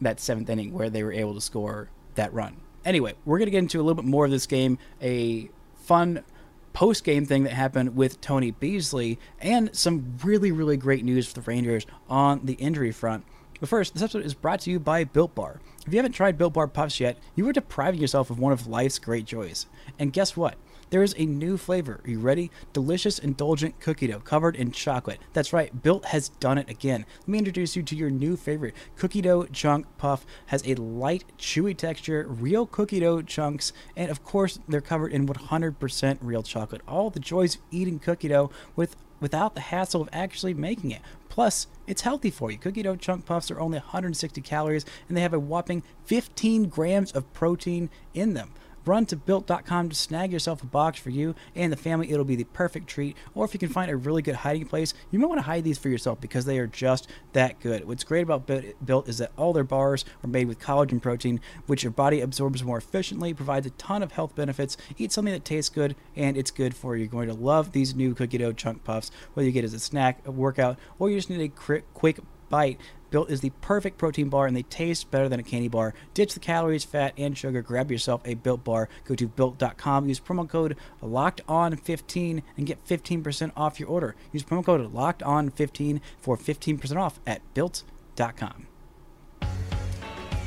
that 0.00 0.20
seventh 0.20 0.48
inning 0.50 0.72
where 0.72 0.90
they 0.90 1.02
were 1.02 1.12
able 1.12 1.34
to 1.34 1.40
score 1.40 1.88
that 2.14 2.32
run. 2.32 2.56
Anyway, 2.84 3.14
we're 3.24 3.38
gonna 3.38 3.50
get 3.50 3.58
into 3.58 3.78
a 3.78 3.82
little 3.82 4.00
bit 4.02 4.04
more 4.08 4.24
of 4.24 4.30
this 4.30 4.46
game. 4.46 4.78
A 5.00 5.50
fun 5.74 6.24
post 6.72 7.04
game 7.04 7.26
thing 7.26 7.44
that 7.44 7.52
happened 7.52 7.96
with 7.96 8.20
Tony 8.20 8.50
Beasley, 8.50 9.18
and 9.40 9.74
some 9.76 10.16
really, 10.24 10.50
really 10.50 10.76
great 10.76 11.04
news 11.04 11.28
for 11.28 11.34
the 11.34 11.42
Rangers 11.42 11.86
on 12.08 12.40
the 12.44 12.54
injury 12.54 12.92
front. 12.92 13.24
But 13.60 13.68
first, 13.68 13.94
this 13.94 14.02
episode 14.02 14.24
is 14.24 14.34
brought 14.34 14.60
to 14.60 14.70
you 14.70 14.80
by 14.80 15.04
Built 15.04 15.34
Bar. 15.34 15.60
If 15.86 15.92
you 15.92 15.98
haven't 15.98 16.12
tried 16.12 16.38
Built 16.38 16.54
Bar 16.54 16.66
Puffs 16.66 16.98
yet, 16.98 17.16
you 17.36 17.48
are 17.48 17.52
depriving 17.52 18.00
yourself 18.00 18.30
of 18.30 18.38
one 18.38 18.52
of 18.52 18.66
life's 18.66 18.98
great 18.98 19.24
joys. 19.24 19.66
And 19.98 20.12
guess 20.12 20.36
what? 20.36 20.56
There 20.92 21.02
is 21.02 21.14
a 21.16 21.24
new 21.24 21.56
flavor. 21.56 22.02
Are 22.04 22.10
you 22.10 22.18
ready? 22.18 22.50
Delicious, 22.74 23.18
indulgent 23.18 23.80
cookie 23.80 24.08
dough 24.08 24.20
covered 24.20 24.54
in 24.56 24.72
chocolate. 24.72 25.20
That's 25.32 25.50
right, 25.50 25.82
Built 25.82 26.04
has 26.04 26.28
done 26.28 26.58
it 26.58 26.68
again. 26.68 27.06
Let 27.20 27.28
me 27.28 27.38
introduce 27.38 27.74
you 27.74 27.82
to 27.82 27.96
your 27.96 28.10
new 28.10 28.36
favorite. 28.36 28.74
Cookie 28.96 29.22
dough 29.22 29.44
chunk 29.44 29.86
puff 29.96 30.26
has 30.48 30.62
a 30.66 30.74
light, 30.74 31.24
chewy 31.38 31.74
texture, 31.74 32.26
real 32.28 32.66
cookie 32.66 33.00
dough 33.00 33.22
chunks, 33.22 33.72
and 33.96 34.10
of 34.10 34.22
course, 34.22 34.58
they're 34.68 34.82
covered 34.82 35.14
in 35.14 35.26
100% 35.26 36.18
real 36.20 36.42
chocolate. 36.42 36.82
All 36.86 37.08
the 37.08 37.20
joys 37.20 37.54
of 37.54 37.62
eating 37.70 37.98
cookie 37.98 38.28
dough 38.28 38.50
with 38.76 38.94
without 39.18 39.54
the 39.54 39.60
hassle 39.62 40.02
of 40.02 40.10
actually 40.12 40.52
making 40.52 40.90
it. 40.90 41.00
Plus, 41.30 41.68
it's 41.86 42.02
healthy 42.02 42.30
for 42.30 42.50
you. 42.50 42.58
Cookie 42.58 42.82
dough 42.82 42.96
chunk 42.96 43.24
puffs 43.24 43.50
are 43.50 43.60
only 43.60 43.78
160 43.78 44.42
calories 44.42 44.84
and 45.08 45.16
they 45.16 45.22
have 45.22 45.32
a 45.32 45.38
whopping 45.38 45.82
15 46.04 46.64
grams 46.68 47.12
of 47.12 47.32
protein 47.32 47.88
in 48.12 48.34
them. 48.34 48.50
Run 48.84 49.06
to 49.06 49.16
built.com 49.16 49.88
to 49.88 49.94
snag 49.94 50.32
yourself 50.32 50.62
a 50.62 50.66
box 50.66 50.98
for 50.98 51.10
you 51.10 51.34
and 51.54 51.72
the 51.72 51.76
family. 51.76 52.10
It'll 52.10 52.24
be 52.24 52.36
the 52.36 52.44
perfect 52.44 52.88
treat. 52.88 53.16
Or 53.34 53.44
if 53.44 53.54
you 53.54 53.60
can 53.60 53.68
find 53.68 53.90
a 53.90 53.96
really 53.96 54.22
good 54.22 54.36
hiding 54.36 54.66
place, 54.66 54.94
you 55.10 55.18
might 55.18 55.28
want 55.28 55.38
to 55.38 55.46
hide 55.46 55.64
these 55.64 55.78
for 55.78 55.88
yourself 55.88 56.20
because 56.20 56.44
they 56.44 56.58
are 56.58 56.66
just 56.66 57.08
that 57.32 57.60
good. 57.60 57.86
What's 57.86 58.04
great 58.04 58.22
about 58.22 58.50
Built 58.84 59.08
is 59.08 59.18
that 59.18 59.32
all 59.36 59.52
their 59.52 59.64
bars 59.64 60.04
are 60.24 60.28
made 60.28 60.48
with 60.48 60.58
collagen 60.58 61.00
protein, 61.00 61.40
which 61.66 61.82
your 61.82 61.92
body 61.92 62.20
absorbs 62.20 62.62
more 62.62 62.78
efficiently, 62.78 63.32
provides 63.34 63.66
a 63.66 63.70
ton 63.70 64.02
of 64.02 64.12
health 64.12 64.34
benefits. 64.34 64.76
Eat 64.98 65.12
something 65.12 65.32
that 65.32 65.44
tastes 65.44 65.70
good 65.70 65.94
and 66.16 66.36
it's 66.36 66.50
good 66.50 66.74
for 66.74 66.96
you. 66.96 67.02
You're 67.02 67.10
going 67.10 67.28
to 67.28 67.34
love 67.34 67.72
these 67.72 67.94
new 67.94 68.14
cookie 68.14 68.38
dough 68.38 68.52
chunk 68.52 68.84
puffs, 68.84 69.10
whether 69.34 69.46
you 69.46 69.52
get 69.52 69.64
it 69.64 69.66
as 69.66 69.74
a 69.74 69.80
snack, 69.80 70.20
a 70.24 70.30
workout, 70.30 70.78
or 70.98 71.10
you 71.10 71.16
just 71.16 71.30
need 71.30 71.40
a 71.40 71.48
quick 71.94 72.18
bite 72.48 72.78
Built 73.12 73.30
is 73.30 73.42
the 73.42 73.50
perfect 73.60 73.98
protein 73.98 74.28
bar 74.30 74.46
and 74.46 74.56
they 74.56 74.62
taste 74.62 75.10
better 75.10 75.28
than 75.28 75.38
a 75.38 75.44
candy 75.44 75.68
bar. 75.68 75.94
Ditch 76.14 76.34
the 76.34 76.40
calories, 76.40 76.82
fat, 76.82 77.12
and 77.16 77.38
sugar. 77.38 77.62
Grab 77.62 77.90
yourself 77.92 78.22
a 78.24 78.34
Built 78.34 78.64
bar. 78.64 78.88
Go 79.04 79.14
to 79.14 79.28
built.com. 79.28 80.08
Use 80.08 80.18
promo 80.18 80.48
code 80.48 80.76
locked 81.00 81.42
on 81.46 81.76
15 81.76 82.42
and 82.56 82.66
get 82.66 82.84
15% 82.86 83.52
off 83.56 83.78
your 83.78 83.88
order. 83.88 84.16
Use 84.32 84.42
promo 84.42 84.64
code 84.64 84.92
locked 84.92 85.22
on 85.22 85.50
15 85.50 86.00
for 86.18 86.36
15% 86.36 86.96
off 86.96 87.20
at 87.26 87.42
built.com. 87.54 88.66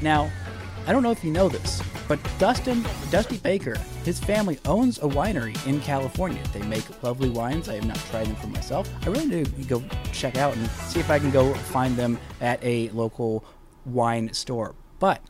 Now, 0.01 0.31
I 0.87 0.91
don't 0.91 1.01
know 1.01 1.11
if 1.11 1.23
you 1.23 1.31
know 1.31 1.49
this, 1.49 1.81
but 2.07 2.19
Dustin 2.37 2.85
Dusty 3.09 3.37
Baker, 3.37 3.75
his 4.03 4.19
family 4.19 4.59
owns 4.65 4.99
a 4.99 5.07
winery 5.07 5.55
in 5.65 5.79
California. 5.81 6.43
They 6.53 6.61
make 6.61 6.83
lovely 7.01 7.29
wines. 7.29 7.67
I 7.67 7.75
have 7.75 7.87
not 7.87 7.97
tried 8.11 8.27
them 8.27 8.35
for 8.35 8.47
myself. 8.47 8.87
I 9.03 9.09
really 9.09 9.27
need 9.27 9.55
to 9.55 9.63
go 9.63 9.83
check 10.13 10.37
out 10.37 10.55
and 10.55 10.69
see 10.69 10.99
if 10.99 11.09
I 11.09 11.17
can 11.17 11.31
go 11.31 11.55
find 11.55 11.95
them 11.95 12.19
at 12.39 12.63
a 12.63 12.89
local 12.89 13.43
wine 13.85 14.31
store. 14.33 14.75
But 14.99 15.21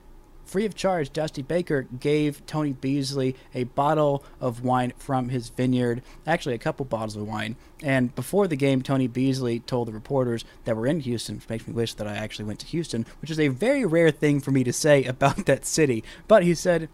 Free 0.45 0.65
of 0.65 0.75
charge, 0.75 1.11
Dusty 1.11 1.41
Baker 1.41 1.87
gave 1.99 2.45
Tony 2.45 2.71
Beasley 2.71 3.35
a 3.55 3.63
bottle 3.63 4.23
of 4.39 4.63
wine 4.63 4.93
from 4.97 5.29
his 5.29 5.49
vineyard, 5.49 6.03
actually, 6.27 6.53
a 6.53 6.59
couple 6.59 6.85
bottles 6.85 7.15
of 7.15 7.27
wine. 7.27 7.55
And 7.81 8.13
before 8.13 8.47
the 8.47 8.55
game, 8.55 8.83
Tony 8.83 9.07
Beasley 9.07 9.59
told 9.61 9.87
the 9.87 9.91
reporters 9.91 10.45
that 10.65 10.77
were 10.77 10.85
in 10.85 10.99
Houston, 10.99 11.37
which 11.37 11.49
makes 11.49 11.67
me 11.67 11.73
wish 11.73 11.95
that 11.95 12.07
I 12.07 12.15
actually 12.15 12.45
went 12.45 12.59
to 12.59 12.67
Houston, 12.67 13.07
which 13.21 13.31
is 13.31 13.39
a 13.39 13.47
very 13.47 13.85
rare 13.85 14.11
thing 14.11 14.39
for 14.39 14.51
me 14.51 14.63
to 14.63 14.71
say 14.71 15.03
about 15.05 15.47
that 15.47 15.65
city. 15.65 16.03
But 16.27 16.43
he 16.43 16.53
said, 16.53 16.89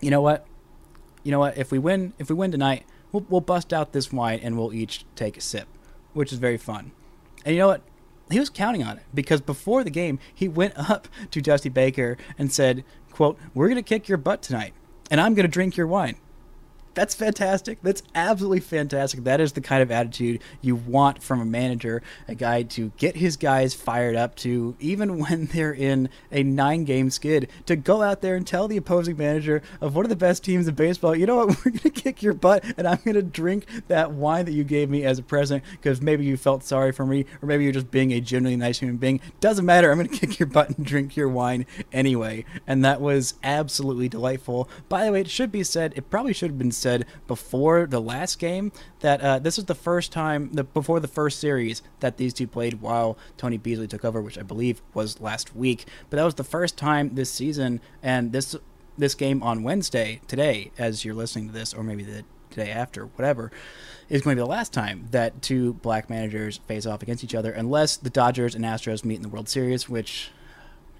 you 0.00 0.10
know 0.10 0.20
what? 0.20 0.46
You 1.22 1.30
know 1.30 1.40
what? 1.40 1.56
If 1.56 1.72
we 1.72 1.78
win, 1.78 2.12
if 2.18 2.28
we 2.28 2.34
win 2.34 2.52
tonight, 2.52 2.84
we'll, 3.10 3.24
we'll 3.30 3.40
bust 3.40 3.72
out 3.72 3.92
this 3.92 4.12
wine 4.12 4.38
and 4.42 4.58
we'll 4.58 4.74
each 4.74 5.06
take 5.16 5.38
a 5.38 5.40
sip, 5.40 5.66
which 6.12 6.30
is 6.30 6.38
very 6.38 6.58
fun. 6.58 6.92
And 7.44 7.54
you 7.54 7.60
know 7.60 7.68
what? 7.68 7.82
He 8.32 8.38
was 8.38 8.50
counting 8.50 8.82
on 8.82 8.98
it 8.98 9.04
because 9.14 9.40
before 9.40 9.84
the 9.84 9.90
game 9.90 10.18
he 10.32 10.48
went 10.48 10.74
up 10.90 11.08
to 11.30 11.40
Dusty 11.40 11.68
Baker 11.68 12.16
and 12.38 12.52
said, 12.52 12.84
"quote 13.12 13.38
We're 13.54 13.68
going 13.68 13.76
to 13.76 13.82
kick 13.82 14.08
your 14.08 14.18
butt 14.18 14.42
tonight, 14.42 14.74
and 15.10 15.20
I'm 15.20 15.34
going 15.34 15.46
to 15.46 15.52
drink 15.52 15.76
your 15.76 15.86
wine." 15.86 16.16
That's 16.94 17.14
fantastic. 17.14 17.78
That's 17.82 18.02
absolutely 18.14 18.60
fantastic. 18.60 19.24
That 19.24 19.40
is 19.40 19.52
the 19.52 19.60
kind 19.60 19.82
of 19.82 19.90
attitude 19.90 20.40
you 20.60 20.74
want 20.74 21.22
from 21.22 21.40
a 21.40 21.44
manager, 21.44 22.02
a 22.26 22.34
guy 22.34 22.62
to 22.64 22.90
get 22.96 23.16
his 23.16 23.36
guys 23.36 23.74
fired 23.74 24.16
up 24.16 24.34
to, 24.36 24.76
even 24.80 25.18
when 25.24 25.46
they're 25.46 25.72
in 25.72 26.08
a 26.32 26.42
nine 26.42 26.84
game 26.84 27.10
skid, 27.10 27.48
to 27.66 27.76
go 27.76 28.02
out 28.02 28.22
there 28.22 28.34
and 28.34 28.46
tell 28.46 28.66
the 28.66 28.76
opposing 28.76 29.16
manager 29.16 29.62
of 29.80 29.94
one 29.94 30.04
of 30.04 30.08
the 30.08 30.16
best 30.16 30.44
teams 30.44 30.66
in 30.66 30.74
baseball, 30.74 31.14
you 31.14 31.26
know 31.26 31.36
what, 31.36 31.48
we're 31.64 31.70
going 31.70 31.78
to 31.78 31.90
kick 31.90 32.22
your 32.22 32.34
butt 32.34 32.64
and 32.76 32.88
I'm 32.88 32.98
going 33.04 33.14
to 33.14 33.22
drink 33.22 33.66
that 33.88 34.12
wine 34.12 34.44
that 34.46 34.52
you 34.52 34.64
gave 34.64 34.90
me 34.90 35.04
as 35.04 35.18
a 35.18 35.22
present 35.22 35.62
because 35.70 36.02
maybe 36.02 36.24
you 36.24 36.36
felt 36.36 36.64
sorry 36.64 36.92
for 36.92 37.06
me 37.06 37.24
or 37.40 37.46
maybe 37.46 37.64
you're 37.64 37.72
just 37.72 37.90
being 37.90 38.12
a 38.12 38.20
genuinely 38.20 38.56
nice 38.56 38.80
human 38.80 38.96
being. 38.96 39.20
Doesn't 39.40 39.64
matter. 39.64 39.90
I'm 39.90 39.98
going 39.98 40.08
to 40.10 40.26
kick 40.26 40.38
your 40.40 40.48
butt 40.48 40.76
and 40.76 40.84
drink 40.84 41.16
your 41.16 41.28
wine 41.28 41.66
anyway. 41.92 42.44
And 42.66 42.84
that 42.84 43.00
was 43.00 43.34
absolutely 43.44 44.08
delightful. 44.08 44.68
By 44.88 45.04
the 45.04 45.12
way, 45.12 45.20
it 45.20 45.30
should 45.30 45.52
be 45.52 45.62
said, 45.62 45.92
it 45.96 46.10
probably 46.10 46.32
should 46.32 46.50
have 46.50 46.58
been 46.58 46.72
said 46.80 47.06
before 47.26 47.86
the 47.86 48.00
last 48.00 48.38
game 48.38 48.72
that 49.00 49.20
uh, 49.20 49.38
this 49.38 49.56
was 49.56 49.66
the 49.66 49.74
first 49.74 50.12
time 50.12 50.52
the, 50.52 50.64
before 50.64 51.00
the 51.00 51.08
first 51.08 51.38
series 51.38 51.82
that 52.00 52.16
these 52.16 52.34
two 52.34 52.46
played 52.46 52.80
while 52.80 53.16
Tony 53.36 53.58
Beasley 53.58 53.86
took 53.86 54.04
over, 54.04 54.20
which 54.20 54.38
I 54.38 54.42
believe 54.42 54.82
was 54.94 55.20
last 55.20 55.54
week. 55.54 55.86
But 56.08 56.16
that 56.16 56.24
was 56.24 56.34
the 56.34 56.44
first 56.44 56.76
time 56.76 57.14
this 57.14 57.30
season, 57.30 57.80
and 58.02 58.32
this 58.32 58.56
this 58.98 59.14
game 59.14 59.42
on 59.42 59.62
Wednesday 59.62 60.20
today, 60.26 60.72
as 60.78 61.04
you're 61.04 61.14
listening 61.14 61.48
to 61.48 61.52
this, 61.52 61.72
or 61.72 61.82
maybe 61.82 62.02
the 62.02 62.24
day 62.50 62.70
after, 62.70 63.06
whatever, 63.06 63.50
is 64.08 64.22
going 64.22 64.36
to 64.36 64.42
be 64.42 64.44
the 64.44 64.50
last 64.50 64.72
time 64.72 65.06
that 65.10 65.40
two 65.40 65.74
black 65.74 66.10
managers 66.10 66.58
face 66.66 66.86
off 66.86 67.02
against 67.02 67.24
each 67.24 67.34
other, 67.34 67.52
unless 67.52 67.96
the 67.96 68.10
Dodgers 68.10 68.54
and 68.54 68.64
Astros 68.64 69.04
meet 69.04 69.16
in 69.16 69.22
the 69.22 69.28
World 69.28 69.48
Series, 69.48 69.88
which 69.88 70.30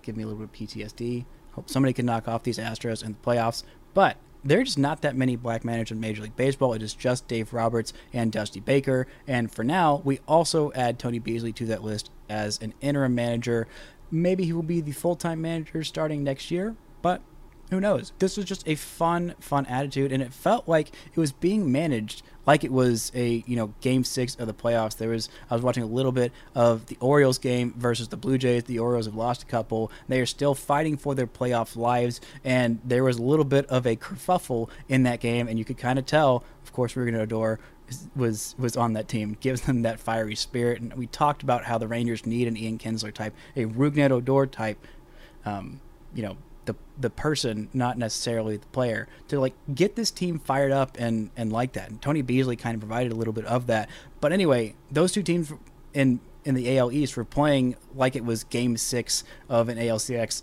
give 0.03 0.17
me 0.17 0.23
a 0.23 0.27
little 0.27 0.47
bit 0.47 0.63
of 0.63 0.69
PTSD. 0.69 1.25
Hope 1.53 1.69
somebody 1.69 1.93
can 1.93 2.07
knock 2.07 2.29
off 2.29 2.43
these 2.43 2.59
Astros 2.59 3.05
in 3.05 3.13
the 3.13 3.19
playoffs. 3.19 3.65
But 3.93 4.17
there's 4.45 4.69
just 4.69 4.79
not 4.79 5.03
that 5.03 5.17
many 5.17 5.37
black 5.37 5.65
managers 5.65 5.93
in 5.93 6.01
Major 6.01 6.23
League 6.23 6.37
Baseball. 6.37 6.73
It 6.73 6.83
is 6.83 6.95
just 6.95 7.29
Dave 7.29 7.53
Roberts 7.53 7.93
and 8.13 8.33
Dusty 8.33 8.61
Baker. 8.61 9.07
And 9.27 9.51
for 9.51 9.65
now, 9.65 10.03
we 10.05 10.21
also 10.27 10.73
add 10.73 10.99
Tony 10.99 11.19
Beasley 11.19 11.53
to 11.55 11.67
that 11.67 11.83
list 11.83 12.11
as 12.29 12.59
an 12.61 12.75
interim 12.81 13.15
manager. 13.15 13.67
Maybe 14.11 14.45
he 14.45 14.53
will 14.53 14.63
be 14.63 14.81
the 14.81 14.93
full 14.93 15.17
time 15.17 15.41
manager 15.41 15.85
starting 15.85 16.25
next 16.25 16.51
year, 16.51 16.77
but 17.03 17.23
who 17.71 17.81
knows? 17.81 18.13
This 18.19 18.37
was 18.37 18.47
just 18.47 18.67
a 18.67 18.75
fun, 18.75 19.35
fun 19.41 19.67
attitude, 19.67 20.13
and 20.13 20.23
it 20.23 20.33
felt 20.33 20.69
like 20.69 20.89
it 20.89 21.19
was 21.19 21.33
being 21.33 21.71
managed 21.71 22.23
like 22.47 22.65
it 22.65 22.73
was 22.73 23.13
a 23.15 23.45
you 23.47 23.55
know 23.55 23.73
game 23.81 24.03
six 24.03 24.35
of 24.37 24.47
the 24.47 24.55
playoffs. 24.55 24.97
There 24.97 25.11
was 25.11 25.29
I 25.49 25.55
was 25.55 25.63
watching 25.63 25.83
a 25.83 25.87
little 25.87 26.13
bit 26.13 26.33
of 26.55 26.87
the 26.87 26.97
Orioles 27.01 27.39
game 27.39 27.75
versus 27.77 28.09
the 28.09 28.17
Blue 28.17 28.39
Jays. 28.39 28.65
The 28.65 28.79
Orioles 28.79 29.07
have 29.07 29.15
lost 29.15 29.43
a 29.43 29.47
couple. 29.47 29.93
They 30.09 30.21
are 30.21 30.27
still 30.27 30.55
fighting 30.55 30.97
for 30.97 31.15
their 31.15 31.27
playoff 31.27 31.77
lives, 31.77 32.21
and 32.45 32.81
there 32.85 33.05
was 33.05 33.19
a 33.19 33.23
little 33.23 33.45
bit 33.45 33.67
of 33.67 33.87
a 33.87 33.97
kerfuffle 33.97 34.69
in 34.89 35.05
that 35.05 35.21
game, 35.21 35.49
and 35.49 35.59
you 35.59 35.65
could 35.65 35.79
kind 35.79 35.99
of 35.99 36.07
tell. 36.07 36.45
Of 36.65 36.73
course, 36.73 36.95
Rougned 36.95 37.19
Odor 37.19 37.61
was 38.17 38.55
was 38.59 38.77
on 38.77 38.95
that 38.95 39.07
team, 39.07 39.37
gives 39.41 39.63
them 39.63 39.83
that 39.83 40.01
fiery 40.01 40.35
spirit. 40.35 40.81
And 40.81 40.95
we 40.95 41.07
talked 41.07 41.43
about 41.43 41.65
how 41.65 41.79
the 41.79 41.89
Rangers 41.89 42.27
need 42.27 42.49
an 42.49 42.57
Ian 42.57 42.79
Kinsler 42.79 43.13
type, 43.13 43.35
a 43.55 43.67
Rougned 43.67 44.11
Odor 44.11 44.47
type, 44.47 44.85
um, 45.45 45.81
you 46.15 46.23
know, 46.23 46.37
the 46.65 46.75
the 46.99 47.11
person, 47.11 47.69
not 47.73 47.99
necessarily 47.99 48.57
the 48.57 48.67
player, 48.69 49.09
to 49.29 49.41
like 49.41 49.55
get 49.75 49.97
this 49.97 50.11
team 50.11 50.39
fired 50.39 50.73
up 50.73 50.97
and 50.99 51.31
and 51.37 51.53
like 51.53 51.73
that. 51.73 51.91
And 51.91 52.03
Tony 52.03 52.23
Beasley 52.23 52.57
kind 52.57 52.75
of 52.75 52.81
provided 52.81 53.13
a 53.13 53.15
little 53.15 53.33
bit 53.33 53.47
of 53.47 53.67
that. 53.67 53.89
But 54.21 54.33
anyway, 54.33 54.75
those 54.91 55.13
two 55.13 55.23
teams 55.23 55.53
in 55.93 56.21
in 56.45 56.55
the 56.55 56.79
AL 56.79 56.93
East 56.93 57.17
were 57.17 57.25
playing 57.25 57.77
like 57.95 58.17
it 58.17 58.25
was 58.25 58.45
Game 58.45 58.77
Six 58.77 59.25
of 59.49 59.69
an 59.69 59.79
ALCS 59.79 60.43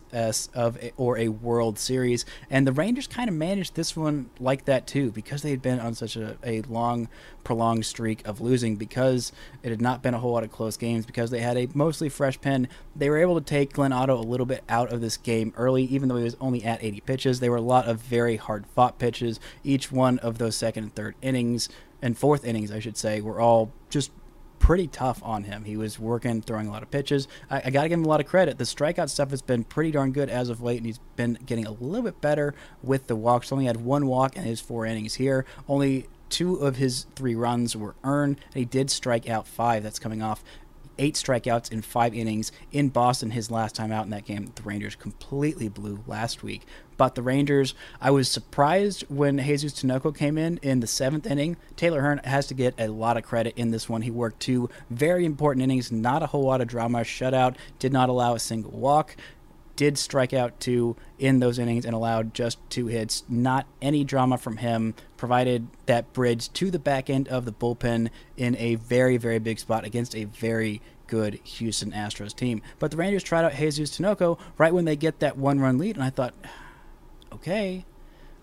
of 0.53 0.77
a, 0.77 0.91
or 0.97 1.17
a 1.17 1.29
World 1.29 1.79
Series, 1.79 2.25
and 2.49 2.67
the 2.67 2.71
Rangers 2.71 3.07
kind 3.07 3.29
of 3.29 3.35
managed 3.35 3.75
this 3.75 3.95
one 3.95 4.29
like 4.39 4.65
that 4.65 4.87
too 4.87 5.11
because 5.11 5.41
they 5.41 5.51
had 5.51 5.61
been 5.61 5.79
on 5.79 5.93
such 5.95 6.15
a, 6.15 6.37
a 6.43 6.61
long, 6.63 7.09
prolonged 7.43 7.85
streak 7.85 8.27
of 8.27 8.41
losing. 8.41 8.75
Because 8.75 9.31
it 9.63 9.69
had 9.69 9.81
not 9.81 10.01
been 10.01 10.13
a 10.13 10.19
whole 10.19 10.33
lot 10.33 10.43
of 10.43 10.51
close 10.51 10.77
games. 10.77 11.05
Because 11.05 11.31
they 11.31 11.39
had 11.39 11.57
a 11.57 11.67
mostly 11.73 12.09
fresh 12.09 12.39
pen, 12.39 12.67
they 12.95 13.09
were 13.09 13.17
able 13.17 13.39
to 13.39 13.45
take 13.45 13.73
Glenn 13.73 13.93
Otto 13.93 14.17
a 14.17 14.21
little 14.21 14.45
bit 14.45 14.63
out 14.69 14.91
of 14.91 15.01
this 15.01 15.17
game 15.17 15.53
early, 15.57 15.83
even 15.85 16.09
though 16.09 16.17
he 16.17 16.23
was 16.23 16.37
only 16.39 16.63
at 16.63 16.83
80 16.83 17.01
pitches. 17.01 17.39
There 17.39 17.51
were 17.51 17.57
a 17.57 17.61
lot 17.61 17.85
of 17.85 18.01
very 18.01 18.35
hard 18.35 18.65
fought 18.67 18.99
pitches. 18.99 19.39
Each 19.63 19.91
one 19.91 20.19
of 20.19 20.37
those 20.37 20.55
second 20.55 20.83
and 20.83 20.95
third 20.95 21.15
innings 21.21 21.69
and 22.01 22.17
fourth 22.17 22.45
innings, 22.45 22.71
I 22.71 22.79
should 22.79 22.97
say, 22.97 23.21
were 23.21 23.39
all 23.39 23.71
just 23.89 24.11
pretty 24.59 24.87
tough 24.87 25.21
on 25.23 25.43
him. 25.43 25.63
He 25.63 25.77
was 25.77 25.99
working, 25.99 26.41
throwing 26.41 26.67
a 26.67 26.71
lot 26.71 26.83
of 26.83 26.91
pitches. 26.91 27.27
I, 27.49 27.63
I 27.65 27.69
got 27.69 27.83
to 27.83 27.89
give 27.89 27.99
him 27.99 28.05
a 28.05 28.09
lot 28.09 28.19
of 28.19 28.25
credit. 28.25 28.57
The 28.57 28.63
strikeout 28.63 29.09
stuff 29.09 29.29
has 29.31 29.41
been 29.41 29.63
pretty 29.63 29.91
darn 29.91 30.11
good 30.11 30.29
as 30.29 30.49
of 30.49 30.61
late, 30.61 30.77
and 30.77 30.85
he's 30.85 30.99
been 31.15 31.37
getting 31.45 31.65
a 31.65 31.71
little 31.71 32.03
bit 32.03 32.21
better 32.21 32.53
with 32.83 33.07
the 33.07 33.15
walks. 33.15 33.51
Only 33.51 33.65
had 33.65 33.77
one 33.77 34.07
walk 34.07 34.35
in 34.35 34.43
his 34.43 34.59
four 34.59 34.85
innings 34.85 35.15
here. 35.15 35.45
Only 35.67 36.07
two 36.29 36.55
of 36.55 36.75
his 36.75 37.05
three 37.15 37.35
runs 37.35 37.75
were 37.75 37.95
earned, 38.03 38.37
and 38.47 38.55
he 38.55 38.65
did 38.65 38.89
strike 38.89 39.29
out 39.29 39.47
five. 39.47 39.83
That's 39.83 39.99
coming 39.99 40.21
off 40.21 40.43
eight 40.99 41.15
strikeouts 41.15 41.71
in 41.71 41.81
five 41.81 42.13
innings 42.13 42.51
in 42.71 42.89
Boston 42.89 43.31
his 43.31 43.51
last 43.51 43.75
time 43.75 43.91
out 43.91 44.05
in 44.05 44.09
that 44.11 44.25
game. 44.25 44.51
The 44.55 44.63
Rangers 44.63 44.95
completely 44.95 45.69
blew 45.69 46.03
last 46.07 46.43
week. 46.43 46.65
But 46.97 47.15
the 47.15 47.21
Rangers, 47.21 47.73
I 48.01 48.11
was 48.11 48.27
surprised 48.27 49.03
when 49.07 49.37
Jesus 49.37 49.73
Tinoco 49.73 50.15
came 50.15 50.37
in 50.37 50.57
in 50.57 50.79
the 50.79 50.87
seventh 50.87 51.25
inning. 51.25 51.57
Taylor 51.75 52.01
Hearn 52.01 52.19
has 52.23 52.47
to 52.47 52.53
get 52.53 52.73
a 52.79 52.87
lot 52.87 53.17
of 53.17 53.23
credit 53.23 53.53
in 53.55 53.71
this 53.71 53.87
one. 53.87 54.01
He 54.01 54.11
worked 54.11 54.39
two 54.39 54.69
very 54.89 55.25
important 55.25 55.63
innings, 55.63 55.91
not 55.91 56.23
a 56.23 56.27
whole 56.27 56.43
lot 56.43 56.61
of 56.61 56.67
drama. 56.67 56.99
Shutout, 56.99 57.55
did 57.79 57.93
not 57.93 58.09
allow 58.09 58.33
a 58.33 58.39
single 58.39 58.71
walk 58.71 59.15
did 59.77 59.97
strike 59.97 60.33
out 60.33 60.59
two 60.59 60.97
in 61.19 61.39
those 61.39 61.59
innings 61.59 61.85
and 61.85 61.93
allowed 61.93 62.33
just 62.33 62.57
two 62.69 62.87
hits. 62.87 63.23
Not 63.29 63.65
any 63.81 64.03
drama 64.03 64.37
from 64.37 64.57
him. 64.57 64.95
Provided 65.15 65.67
that 65.85 66.11
bridge 66.11 66.51
to 66.53 66.69
the 66.69 66.79
back 66.79 67.09
end 67.09 67.29
of 67.29 67.45
the 67.45 67.53
bullpen 67.53 68.09
in 68.35 68.57
a 68.57 68.75
very, 68.75 69.17
very 69.17 69.39
big 69.39 69.59
spot 69.59 69.85
against 69.85 70.15
a 70.15 70.25
very 70.25 70.81
good 71.05 71.35
Houston 71.43 71.91
Astros 71.91 72.35
team. 72.35 72.61
But 72.79 72.91
the 72.91 72.97
Rangers 72.97 73.23
tried 73.23 73.45
out 73.45 73.53
Jesus 73.53 73.97
Tinoco 73.97 74.37
right 74.57 74.73
when 74.73 74.85
they 74.85 74.95
get 74.95 75.19
that 75.19 75.37
one 75.37 75.59
run 75.59 75.77
lead, 75.77 75.95
and 75.95 76.03
I 76.03 76.09
thought, 76.09 76.33
okay, 77.33 77.85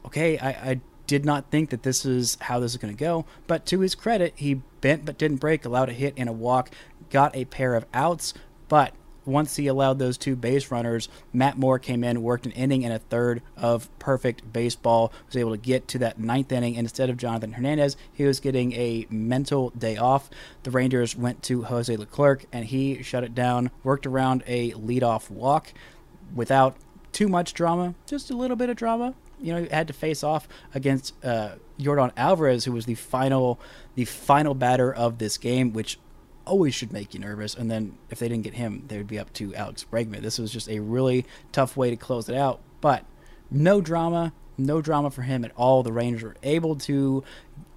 okay, 0.06 0.38
I, 0.38 0.48
I 0.48 0.80
did 1.06 1.24
not 1.24 1.50
think 1.50 1.70
that 1.70 1.82
this 1.82 2.04
is 2.04 2.36
how 2.42 2.60
this 2.60 2.72
is 2.72 2.78
going 2.78 2.94
to 2.94 2.98
go. 2.98 3.26
But 3.46 3.66
to 3.66 3.80
his 3.80 3.94
credit, 3.94 4.32
he 4.36 4.54
bent 4.80 5.04
but 5.04 5.18
didn't 5.18 5.38
break, 5.38 5.64
allowed 5.64 5.88
a 5.88 5.92
hit 5.92 6.14
and 6.16 6.28
a 6.28 6.32
walk, 6.32 6.70
got 7.10 7.34
a 7.36 7.44
pair 7.44 7.74
of 7.74 7.86
outs. 7.92 8.34
But 8.68 8.94
once 9.26 9.56
he 9.56 9.66
allowed 9.66 9.98
those 9.98 10.18
two 10.18 10.36
base 10.36 10.70
runners, 10.70 11.08
Matt 11.32 11.56
Moore 11.58 11.78
came 11.78 12.04
in, 12.04 12.22
worked 12.22 12.46
an 12.46 12.52
inning 12.52 12.84
and 12.84 12.92
a 12.92 12.98
third 12.98 13.42
of 13.56 13.88
perfect 13.98 14.52
baseball, 14.52 15.12
was 15.26 15.36
able 15.36 15.52
to 15.52 15.56
get 15.56 15.88
to 15.88 15.98
that 15.98 16.18
ninth 16.18 16.52
inning. 16.52 16.76
And 16.76 16.84
instead 16.84 17.10
of 17.10 17.16
Jonathan 17.16 17.52
Hernandez, 17.52 17.96
he 18.12 18.24
was 18.24 18.40
getting 18.40 18.72
a 18.72 19.06
mental 19.10 19.70
day 19.70 19.96
off. 19.96 20.28
The 20.62 20.70
Rangers 20.70 21.16
went 21.16 21.42
to 21.44 21.62
Jose 21.64 21.94
Leclerc, 21.94 22.44
and 22.52 22.66
he 22.66 23.02
shut 23.02 23.24
it 23.24 23.34
down, 23.34 23.70
worked 23.82 24.06
around 24.06 24.42
a 24.46 24.72
leadoff 24.72 25.30
walk 25.30 25.72
without 26.34 26.76
too 27.14 27.28
much 27.28 27.54
drama, 27.54 27.94
just 28.06 28.30
a 28.30 28.36
little 28.36 28.56
bit 28.56 28.68
of 28.68 28.76
drama. 28.76 29.14
You 29.40 29.54
know, 29.54 29.62
he 29.62 29.68
had 29.68 29.86
to 29.88 29.94
face 29.94 30.22
off 30.22 30.46
against 30.74 31.14
uh, 31.24 31.52
Yordan 31.78 32.12
Alvarez, 32.16 32.64
who 32.64 32.72
was 32.72 32.86
the 32.86 32.94
final, 32.94 33.58
the 33.94 34.04
final 34.04 34.54
batter 34.54 34.92
of 34.92 35.18
this 35.18 35.38
game, 35.38 35.72
which 35.72 35.98
always 36.44 36.74
should 36.74 36.92
make 36.92 37.14
you 37.14 37.20
nervous. 37.20 37.54
And 37.54 37.70
then 37.70 37.96
if 38.10 38.18
they 38.18 38.28
didn't 38.28 38.44
get 38.44 38.54
him, 38.54 38.84
they 38.88 38.98
would 38.98 39.06
be 39.06 39.18
up 39.18 39.32
to 39.34 39.54
Alex 39.54 39.86
Bregman. 39.90 40.20
This 40.20 40.38
was 40.38 40.50
just 40.50 40.68
a 40.68 40.80
really 40.80 41.24
tough 41.52 41.76
way 41.76 41.90
to 41.90 41.96
close 41.96 42.28
it 42.28 42.36
out. 42.36 42.60
But 42.80 43.04
no 43.50 43.80
drama, 43.80 44.32
no 44.58 44.82
drama 44.82 45.10
for 45.10 45.22
him 45.22 45.44
at 45.44 45.52
all. 45.56 45.82
The 45.82 45.92
Rangers 45.92 46.22
were 46.22 46.36
able 46.42 46.76
to 46.76 47.24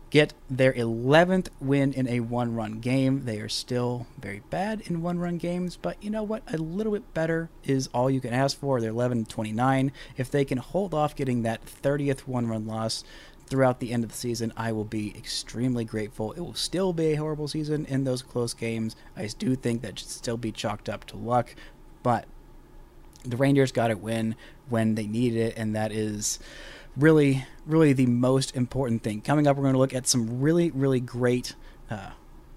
get 0.09 0.33
their 0.49 0.73
11th 0.73 1.49
win 1.59 1.93
in 1.93 2.07
a 2.07 2.21
one 2.21 2.55
run 2.55 2.79
game. 2.79 3.25
They 3.25 3.39
are 3.39 3.49
still 3.49 4.07
very 4.17 4.41
bad 4.49 4.81
in 4.85 5.01
one 5.01 5.19
run 5.19 5.37
games, 5.37 5.77
but 5.81 6.01
you 6.01 6.09
know 6.09 6.23
what? 6.23 6.43
A 6.51 6.57
little 6.57 6.93
bit 6.93 7.13
better 7.13 7.49
is 7.63 7.87
all 7.93 8.09
you 8.09 8.21
can 8.21 8.33
ask 8.33 8.57
for. 8.57 8.79
They're 8.79 8.91
11 8.91 9.25
29. 9.25 9.91
If 10.15 10.31
they 10.31 10.45
can 10.45 10.57
hold 10.59 10.93
off 10.93 11.15
getting 11.15 11.43
that 11.43 11.65
30th 11.65 12.21
one 12.21 12.47
run 12.47 12.65
loss 12.65 13.03
throughout 13.47 13.79
the 13.79 13.91
end 13.91 14.03
of 14.03 14.11
the 14.11 14.17
season, 14.17 14.53
I 14.55 14.71
will 14.71 14.85
be 14.85 15.13
extremely 15.17 15.85
grateful. 15.85 16.33
It 16.33 16.41
will 16.41 16.53
still 16.53 16.93
be 16.93 17.07
a 17.07 17.15
horrible 17.15 17.47
season 17.47 17.85
in 17.85 18.03
those 18.03 18.21
close 18.21 18.53
games. 18.53 18.95
I 19.15 19.27
do 19.27 19.55
think 19.55 19.81
that 19.81 19.99
should 19.99 20.09
still 20.09 20.37
be 20.37 20.51
chalked 20.51 20.89
up 20.89 21.05
to 21.05 21.17
luck, 21.17 21.55
but 22.03 22.25
the 23.23 23.37
Rangers 23.37 23.71
got 23.71 23.91
it 23.91 23.99
win 23.99 24.35
when 24.69 24.95
they 24.95 25.07
needed 25.07 25.39
it, 25.39 25.53
and 25.57 25.75
that 25.75 25.91
is 25.91 26.39
really, 26.97 27.45
really 27.65 27.93
the 27.93 28.05
most 28.05 28.55
important 28.55 29.03
thing. 29.03 29.21
Coming 29.21 29.47
up, 29.47 29.55
we're 29.55 29.63
going 29.63 29.73
to 29.73 29.79
look 29.79 29.93
at 29.93 30.07
some 30.07 30.41
really, 30.41 30.71
really 30.71 30.99
great 30.99 31.55
uh, 31.89 32.11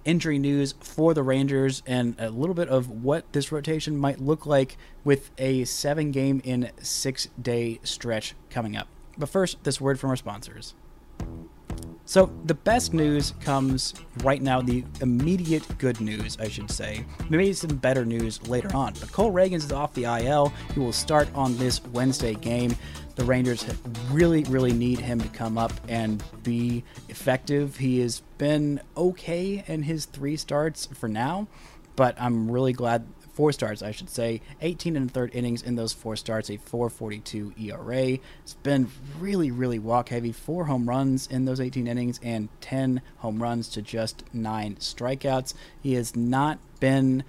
injury 0.04 0.38
news 0.38 0.74
for 0.80 1.14
the 1.14 1.22
Rangers 1.22 1.82
and 1.86 2.16
a 2.18 2.30
little 2.30 2.54
bit 2.54 2.68
of 2.68 2.88
what 2.88 3.30
this 3.32 3.52
rotation 3.52 3.96
might 3.96 4.20
look 4.20 4.46
like 4.46 4.76
with 5.04 5.30
a 5.38 5.64
seven 5.64 6.10
game 6.10 6.40
in 6.44 6.70
six 6.80 7.28
day 7.40 7.80
stretch 7.82 8.34
coming 8.48 8.76
up. 8.76 8.88
But 9.18 9.28
first, 9.28 9.62
this 9.64 9.80
word 9.80 10.00
from 10.00 10.10
our 10.10 10.16
sponsors. 10.16 10.74
So, 12.06 12.32
the 12.44 12.54
best 12.54 12.92
news 12.92 13.34
comes 13.40 13.94
right 14.24 14.42
now, 14.42 14.60
the 14.60 14.82
immediate 15.00 15.78
good 15.78 16.00
news, 16.00 16.36
I 16.40 16.48
should 16.48 16.68
say. 16.68 17.04
Maybe 17.28 17.52
some 17.52 17.76
better 17.76 18.04
news 18.04 18.44
later 18.48 18.74
on. 18.74 18.94
But 18.98 19.12
Cole 19.12 19.30
Ragans 19.30 19.58
is 19.58 19.70
off 19.70 19.94
the 19.94 20.06
IL. 20.06 20.52
He 20.74 20.80
will 20.80 20.92
start 20.92 21.28
on 21.36 21.56
this 21.56 21.84
Wednesday 21.84 22.34
game. 22.34 22.74
The 23.16 23.24
Rangers 23.24 23.66
really, 24.10 24.44
really 24.44 24.72
need 24.72 24.98
him 24.98 25.20
to 25.20 25.28
come 25.28 25.58
up 25.58 25.72
and 25.88 26.22
be 26.42 26.84
effective. 27.08 27.76
He 27.76 28.00
has 28.00 28.22
been 28.38 28.80
okay 28.96 29.64
in 29.66 29.82
his 29.82 30.06
three 30.06 30.36
starts 30.36 30.86
for 30.86 31.08
now, 31.08 31.48
but 31.96 32.20
I'm 32.20 32.50
really 32.50 32.72
glad 32.72 33.06
four 33.32 33.52
starts, 33.52 33.82
I 33.82 33.90
should 33.90 34.10
say. 34.10 34.40
18 34.60 34.96
and 34.96 35.10
third 35.10 35.34
innings 35.34 35.62
in 35.62 35.76
those 35.76 35.92
four 35.92 36.16
starts, 36.16 36.50
a 36.50 36.58
4.42 36.58 37.58
ERA. 37.58 38.18
It's 38.42 38.54
been 38.62 38.88
really, 39.18 39.50
really 39.50 39.78
walk 39.78 40.10
heavy. 40.10 40.32
Four 40.32 40.66
home 40.66 40.88
runs 40.88 41.26
in 41.26 41.44
those 41.44 41.60
18 41.60 41.86
innings 41.86 42.20
and 42.22 42.48
10 42.60 43.00
home 43.18 43.42
runs 43.42 43.68
to 43.70 43.82
just 43.82 44.24
nine 44.32 44.76
strikeouts. 44.76 45.54
He 45.80 45.94
has 45.94 46.14
not 46.14 46.58
been. 46.80 47.24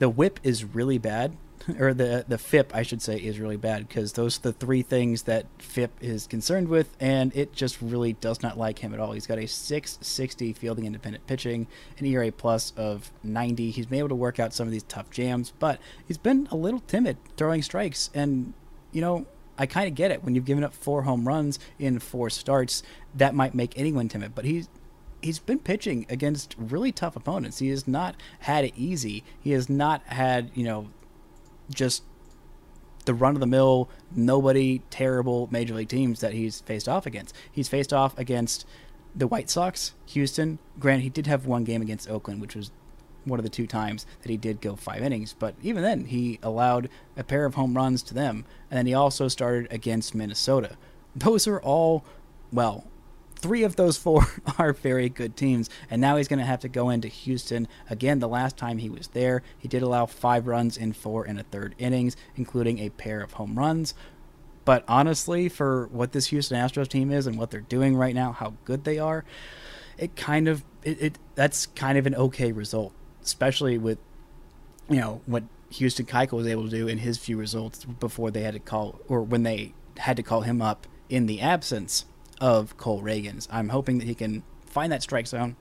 The 0.00 0.08
whip 0.08 0.40
is 0.42 0.64
really 0.64 0.98
bad 0.98 1.36
or 1.78 1.94
the 1.94 2.24
the 2.28 2.38
FIP 2.38 2.74
I 2.74 2.82
should 2.82 3.02
say 3.02 3.16
is 3.16 3.38
really 3.38 3.56
bad 3.56 3.88
because 3.88 4.12
those 4.14 4.38
are 4.38 4.42
the 4.42 4.52
three 4.52 4.82
things 4.82 5.22
that 5.24 5.46
FIP 5.58 5.92
is 6.00 6.26
concerned 6.26 6.68
with, 6.68 6.94
and 7.00 7.34
it 7.36 7.52
just 7.52 7.80
really 7.80 8.14
does 8.14 8.42
not 8.42 8.58
like 8.58 8.80
him 8.80 8.92
at 8.94 9.00
all. 9.00 9.12
He's 9.12 9.26
got 9.26 9.38
a 9.38 9.46
660 9.46 10.52
fielding 10.52 10.86
independent 10.86 11.26
pitching, 11.26 11.66
an 11.98 12.06
ERA 12.06 12.30
plus 12.32 12.72
of 12.76 13.10
90. 13.22 13.70
He's 13.70 13.86
been 13.86 13.98
able 13.98 14.08
to 14.10 14.14
work 14.14 14.38
out 14.38 14.52
some 14.52 14.66
of 14.66 14.72
these 14.72 14.84
tough 14.84 15.10
jams, 15.10 15.52
but 15.58 15.80
he's 16.06 16.18
been 16.18 16.48
a 16.50 16.56
little 16.56 16.80
timid 16.80 17.16
throwing 17.36 17.62
strikes, 17.62 18.10
and 18.14 18.52
you 18.92 19.00
know. 19.00 19.26
I 19.56 19.66
kind 19.66 19.86
of 19.86 19.94
get 19.94 20.10
it. 20.10 20.24
When 20.24 20.34
you've 20.34 20.46
given 20.46 20.64
up 20.64 20.74
four 20.74 21.02
home 21.02 21.28
runs 21.28 21.60
in 21.78 22.00
four 22.00 22.28
starts, 22.28 22.82
that 23.14 23.36
might 23.36 23.54
make 23.54 23.78
anyone 23.78 24.08
timid. 24.08 24.34
But 24.34 24.46
he's 24.46 24.68
he's 25.24 25.38
been 25.38 25.58
pitching 25.58 26.06
against 26.08 26.54
really 26.58 26.92
tough 26.92 27.16
opponents. 27.16 27.58
He 27.58 27.68
has 27.68 27.88
not 27.88 28.14
had 28.40 28.64
it 28.64 28.74
easy. 28.76 29.24
He 29.40 29.52
has 29.52 29.68
not 29.68 30.02
had, 30.06 30.50
you 30.54 30.64
know, 30.64 30.88
just 31.70 32.02
the 33.04 33.14
run 33.14 33.34
of 33.34 33.40
the 33.40 33.46
mill, 33.46 33.88
nobody 34.14 34.80
terrible 34.90 35.48
major 35.50 35.74
league 35.74 35.88
teams 35.88 36.20
that 36.20 36.32
he's 36.32 36.60
faced 36.62 36.88
off 36.88 37.06
against. 37.06 37.34
He's 37.50 37.68
faced 37.68 37.92
off 37.92 38.18
against 38.18 38.66
the 39.14 39.26
White 39.26 39.50
Sox, 39.50 39.94
Houston. 40.06 40.58
Grant, 40.78 41.02
he 41.02 41.10
did 41.10 41.26
have 41.26 41.46
one 41.46 41.64
game 41.64 41.82
against 41.82 42.08
Oakland, 42.08 42.40
which 42.40 42.54
was 42.54 42.70
one 43.24 43.38
of 43.38 43.44
the 43.44 43.50
two 43.50 43.66
times 43.66 44.06
that 44.22 44.30
he 44.30 44.36
did 44.36 44.60
go 44.60 44.76
five 44.76 45.02
innings. 45.02 45.34
But 45.38 45.54
even 45.62 45.82
then, 45.82 46.06
he 46.06 46.38
allowed 46.42 46.88
a 47.16 47.24
pair 47.24 47.44
of 47.44 47.54
home 47.54 47.74
runs 47.74 48.02
to 48.04 48.14
them. 48.14 48.44
And 48.70 48.78
then 48.78 48.86
he 48.86 48.94
also 48.94 49.28
started 49.28 49.68
against 49.70 50.14
Minnesota. 50.14 50.76
Those 51.14 51.46
are 51.46 51.60
all, 51.60 52.04
well, 52.52 52.86
three 53.44 53.62
of 53.62 53.76
those 53.76 53.98
four 53.98 54.26
are 54.58 54.72
very 54.72 55.10
good 55.10 55.36
teams. 55.36 55.68
And 55.90 56.00
now 56.00 56.16
he's 56.16 56.28
going 56.28 56.38
to 56.38 56.46
have 56.46 56.60
to 56.60 56.68
go 56.68 56.88
into 56.88 57.08
Houston 57.08 57.68
again. 57.90 58.18
The 58.18 58.26
last 58.26 58.56
time 58.56 58.78
he 58.78 58.88
was 58.88 59.08
there, 59.08 59.42
he 59.58 59.68
did 59.68 59.82
allow 59.82 60.06
five 60.06 60.46
runs 60.46 60.78
in 60.78 60.94
four 60.94 61.24
and 61.24 61.38
a 61.38 61.42
third 61.42 61.74
innings, 61.76 62.16
including 62.36 62.78
a 62.78 62.88
pair 62.88 63.20
of 63.20 63.34
home 63.34 63.58
runs. 63.58 63.92
But 64.64 64.82
honestly, 64.88 65.50
for 65.50 65.88
what 65.88 66.12
this 66.12 66.28
Houston 66.28 66.58
Astros 66.58 66.88
team 66.88 67.12
is 67.12 67.26
and 67.26 67.36
what 67.36 67.50
they're 67.50 67.60
doing 67.60 67.96
right 67.96 68.14
now, 68.14 68.32
how 68.32 68.54
good 68.64 68.84
they 68.84 68.98
are, 68.98 69.26
it 69.98 70.16
kind 70.16 70.48
of 70.48 70.64
it, 70.82 71.02
it 71.02 71.18
that's 71.34 71.66
kind 71.66 71.98
of 71.98 72.06
an 72.06 72.14
okay 72.14 72.50
result, 72.50 72.94
especially 73.22 73.76
with 73.76 73.98
you 74.88 74.96
know 74.96 75.20
what 75.26 75.42
Houston 75.72 76.06
Keuchel 76.06 76.38
was 76.38 76.46
able 76.46 76.64
to 76.64 76.70
do 76.70 76.88
in 76.88 76.96
his 76.96 77.18
few 77.18 77.36
results 77.36 77.84
before 77.84 78.30
they 78.30 78.40
had 78.40 78.54
to 78.54 78.58
call 78.58 79.00
or 79.06 79.22
when 79.22 79.42
they 79.42 79.74
had 79.98 80.16
to 80.16 80.22
call 80.22 80.40
him 80.40 80.62
up 80.62 80.86
in 81.10 81.26
the 81.26 81.42
absence 81.42 82.06
of 82.44 82.76
Cole 82.76 83.00
Ragans. 83.00 83.48
I'm 83.50 83.70
hoping 83.70 83.96
that 83.96 84.04
he 84.06 84.14
can 84.14 84.42
find 84.66 84.92
that 84.92 85.02
strike 85.02 85.26
zone, 85.26 85.56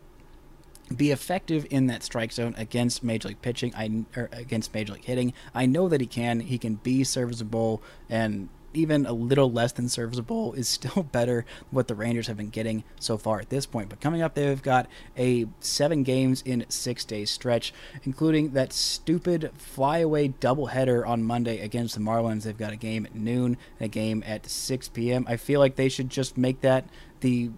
be 0.93 1.12
effective 1.12 1.65
in 1.69 1.88
that 1.88 2.04
strike 2.04 2.34
zone 2.34 2.54
against 2.58 3.06
Major 3.06 3.30
League 3.30 3.41
pitching, 3.41 3.74
I 3.74 4.04
or 4.19 4.30
against 4.34 4.74
Major 4.74 4.91
League 4.91 5.06
hitting. 5.06 5.32
I 5.56 5.65
know 5.65 5.88
that 5.88 6.02
he 6.02 6.08
can. 6.08 6.41
He 6.41 6.58
can 6.58 6.76
be 6.76 7.06
serviceable 7.06 7.82
and 8.10 8.50
even 8.74 9.06
a 9.06 9.14
little 9.14 9.52
less 9.52 9.72
than 9.72 9.90
serviceable 9.90 10.54
is 10.54 10.68
still 10.68 11.04
better 11.12 11.46
than 11.46 11.46
what 11.72 11.88
the 11.88 11.96
Rangers 11.96 12.28
have 12.28 12.38
been 12.38 12.50
getting 12.50 12.84
so 13.00 13.18
far 13.18 13.40
at 13.40 13.50
this 13.50 13.66
point. 13.66 13.90
But 13.90 14.00
coming 14.00 14.22
up, 14.22 14.34
they've 14.34 14.62
got 14.62 14.88
a 15.18 15.48
seven 15.60 16.04
games 16.04 16.42
in 16.46 16.66
six 16.70 17.06
days 17.06 17.32
stretch, 17.32 17.74
including 18.04 18.52
that 18.52 18.74
stupid 18.74 19.52
flyaway 19.58 20.30
doubleheader 20.30 21.08
on 21.08 21.24
Monday 21.24 21.60
against 21.60 21.96
the 21.96 22.02
Marlins. 22.02 22.44
They've 22.44 22.58
got 22.58 22.74
a 22.74 22.78
game 22.78 23.06
at 23.06 23.16
noon 23.16 23.58
and 23.80 23.86
a 23.86 23.88
game 23.88 24.24
at 24.26 24.48
6 24.48 24.90
p.m. 24.90 25.26
I 25.28 25.38
feel 25.38 25.60
like 25.60 25.76
they 25.76 25.90
should 25.90 26.10
just 26.10 26.38
make 26.38 26.62
that 26.62 26.86
the 27.22 27.52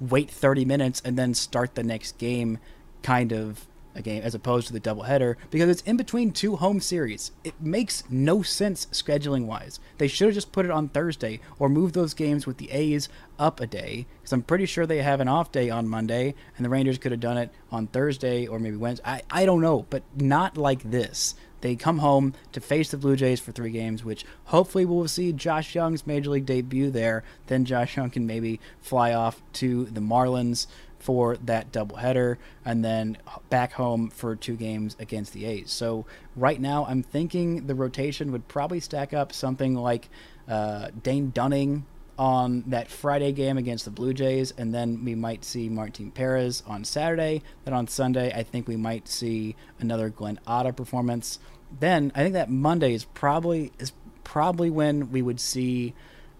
wait 0.00 0.30
30 0.30 0.64
minutes 0.64 1.00
and 1.04 1.18
then 1.18 1.34
start 1.34 1.74
the 1.74 1.82
next 1.82 2.18
game 2.18 2.58
kind 3.02 3.32
of 3.32 3.66
a 3.96 4.02
game 4.02 4.22
as 4.22 4.34
opposed 4.34 4.66
to 4.66 4.72
the 4.72 4.80
doubleheader 4.80 5.36
because 5.50 5.68
it's 5.68 5.82
in 5.82 5.96
between 5.96 6.30
two 6.30 6.56
home 6.56 6.80
series. 6.80 7.32
It 7.42 7.54
makes 7.60 8.04
no 8.08 8.42
sense 8.42 8.86
scheduling 8.92 9.46
wise. 9.46 9.80
They 9.98 10.08
should 10.08 10.26
have 10.26 10.34
just 10.34 10.52
put 10.52 10.64
it 10.64 10.70
on 10.70 10.88
Thursday 10.88 11.40
or 11.58 11.68
move 11.68 11.92
those 11.92 12.14
games 12.14 12.46
with 12.46 12.58
the 12.58 12.70
A's 12.70 13.08
up 13.38 13.60
a 13.60 13.66
day 13.66 14.06
because 14.18 14.32
I'm 14.32 14.42
pretty 14.42 14.66
sure 14.66 14.86
they 14.86 15.02
have 15.02 15.20
an 15.20 15.28
off 15.28 15.52
day 15.52 15.70
on 15.70 15.88
Monday 15.88 16.34
and 16.56 16.64
the 16.64 16.70
Rangers 16.70 16.98
could 16.98 17.12
have 17.12 17.20
done 17.20 17.38
it 17.38 17.50
on 17.70 17.86
Thursday 17.86 18.46
or 18.46 18.58
maybe 18.58 18.76
Wednesday. 18.76 19.04
I, 19.04 19.22
I 19.30 19.46
don't 19.46 19.60
know, 19.60 19.86
but 19.90 20.02
not 20.14 20.56
like 20.56 20.82
this. 20.90 21.34
They 21.62 21.74
come 21.74 21.98
home 21.98 22.34
to 22.52 22.60
face 22.60 22.90
the 22.90 22.96
Blue 22.96 23.16
Jays 23.16 23.40
for 23.40 23.50
three 23.50 23.70
games, 23.70 24.04
which 24.04 24.24
hopefully 24.44 24.84
we'll 24.84 25.08
see 25.08 25.32
Josh 25.32 25.74
Jung's 25.74 26.06
major 26.06 26.30
league 26.30 26.46
debut 26.46 26.90
there. 26.90 27.24
Then 27.46 27.64
Josh 27.64 27.96
Jung 27.96 28.10
can 28.10 28.26
maybe 28.26 28.60
fly 28.80 29.12
off 29.12 29.42
to 29.54 29.86
the 29.86 30.00
Marlins 30.00 30.66
for 31.06 31.36
that 31.36 31.70
doubleheader, 31.70 32.36
and 32.64 32.84
then 32.84 33.16
back 33.48 33.72
home 33.74 34.10
for 34.10 34.34
two 34.34 34.56
games 34.56 34.96
against 34.98 35.32
the 35.32 35.44
A's. 35.44 35.70
So 35.70 36.04
right 36.34 36.60
now, 36.60 36.84
I'm 36.84 37.04
thinking 37.04 37.68
the 37.68 37.76
rotation 37.76 38.32
would 38.32 38.48
probably 38.48 38.80
stack 38.80 39.14
up 39.14 39.32
something 39.32 39.76
like 39.76 40.08
uh, 40.48 40.88
Dane 41.00 41.30
Dunning 41.30 41.86
on 42.18 42.64
that 42.66 42.90
Friday 42.90 43.30
game 43.30 43.56
against 43.56 43.84
the 43.84 43.92
Blue 43.92 44.12
Jays, 44.12 44.52
and 44.58 44.74
then 44.74 45.04
we 45.04 45.14
might 45.14 45.44
see 45.44 45.68
Martin 45.68 46.10
Perez 46.10 46.64
on 46.66 46.82
Saturday. 46.82 47.40
Then 47.64 47.72
on 47.72 47.86
Sunday, 47.86 48.32
I 48.32 48.42
think 48.42 48.66
we 48.66 48.76
might 48.76 49.06
see 49.06 49.54
another 49.78 50.08
Glenn 50.10 50.40
Otto 50.44 50.72
performance. 50.72 51.38
Then 51.78 52.10
I 52.16 52.24
think 52.24 52.32
that 52.32 52.50
Monday 52.50 52.94
is 52.94 53.04
probably 53.04 53.70
is 53.78 53.92
probably 54.24 54.70
when 54.70 55.12
we 55.12 55.22
would 55.22 55.38
see 55.38 55.94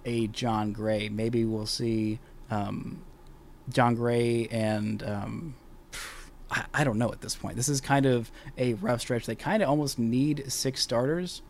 a 0.04 0.26
Jon 0.26 0.72
Gray. 0.72 1.08
Maybe 1.08 1.44
we'll 1.44 1.66
see 1.66 2.18
um, 2.50 3.05
Jon 3.68 3.94
Gray 3.94 4.46
and 4.50 5.02
um, 5.02 5.54
I, 6.50 6.64
I, 6.72 6.84
don't 6.84 6.98
know 6.98 7.10
at 7.12 7.20
this 7.20 7.34
point. 7.34 7.56
This 7.56 7.68
is 7.68 7.80
kind 7.80 8.06
of 8.06 8.30
a 8.56 8.74
rough 8.74 9.00
stretch. 9.00 9.26
They 9.26 9.34
kind 9.34 9.62
of 9.62 9.68
almost 9.68 9.98
need 9.98 10.50
six 10.50 10.82
starters. 10.82 11.42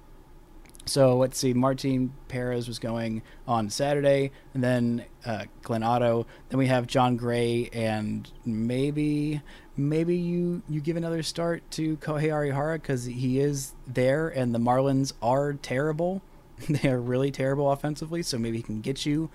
So 0.86 1.16
let's 1.16 1.36
see. 1.36 1.52
Martin 1.52 2.12
Perez 2.28 2.68
was 2.68 2.78
going 2.78 3.22
on 3.48 3.70
Saturday, 3.70 4.30
and 4.54 4.62
then 4.62 5.04
uh, 5.24 5.46
Glenn 5.62 5.82
Otto. 5.82 6.26
Then 6.48 6.58
we 6.58 6.68
have 6.68 6.86
Jon 6.86 7.16
Gray, 7.16 7.68
and 7.72 8.30
maybe 8.44 9.42
maybe 9.76 10.16
you 10.16 10.62
you 10.68 10.80
give 10.80 10.96
another 10.96 11.24
start 11.24 11.68
to 11.72 11.96
Kohei 11.96 12.28
Arihara 12.28 12.74
because 12.74 13.04
he 13.04 13.40
is 13.40 13.74
there, 13.84 14.28
and 14.28 14.54
the 14.54 14.60
Marlins 14.60 15.12
are 15.20 15.54
terrible. 15.54 16.22
they 16.68 16.88
are 16.88 17.00
really 17.00 17.32
terrible 17.32 17.70
offensively. 17.72 18.22
So 18.22 18.38
maybe 18.38 18.58
he 18.58 18.62
can 18.62 18.80
get 18.80 19.04
you 19.04 19.28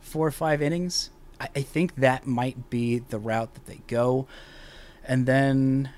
four 0.00 0.26
or 0.26 0.30
five 0.30 0.60
innings 0.60 1.10
I, 1.40 1.48
I 1.56 1.62
think 1.62 1.96
that 1.96 2.26
might 2.26 2.70
be 2.70 2.98
the 2.98 3.18
route 3.18 3.54
that 3.54 3.66
they 3.66 3.80
go. 3.86 4.26
And 5.04 5.26
then 5.26 5.90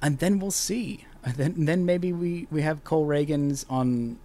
and 0.00 0.18
then 0.18 0.38
we'll 0.38 0.50
see. 0.50 1.06
And 1.24 1.34
then 1.36 1.64
then 1.66 1.86
maybe 1.86 2.12
we 2.12 2.48
we 2.50 2.62
have 2.62 2.82
Cole 2.82 3.06
Ragans 3.06 3.64
on 3.70 4.18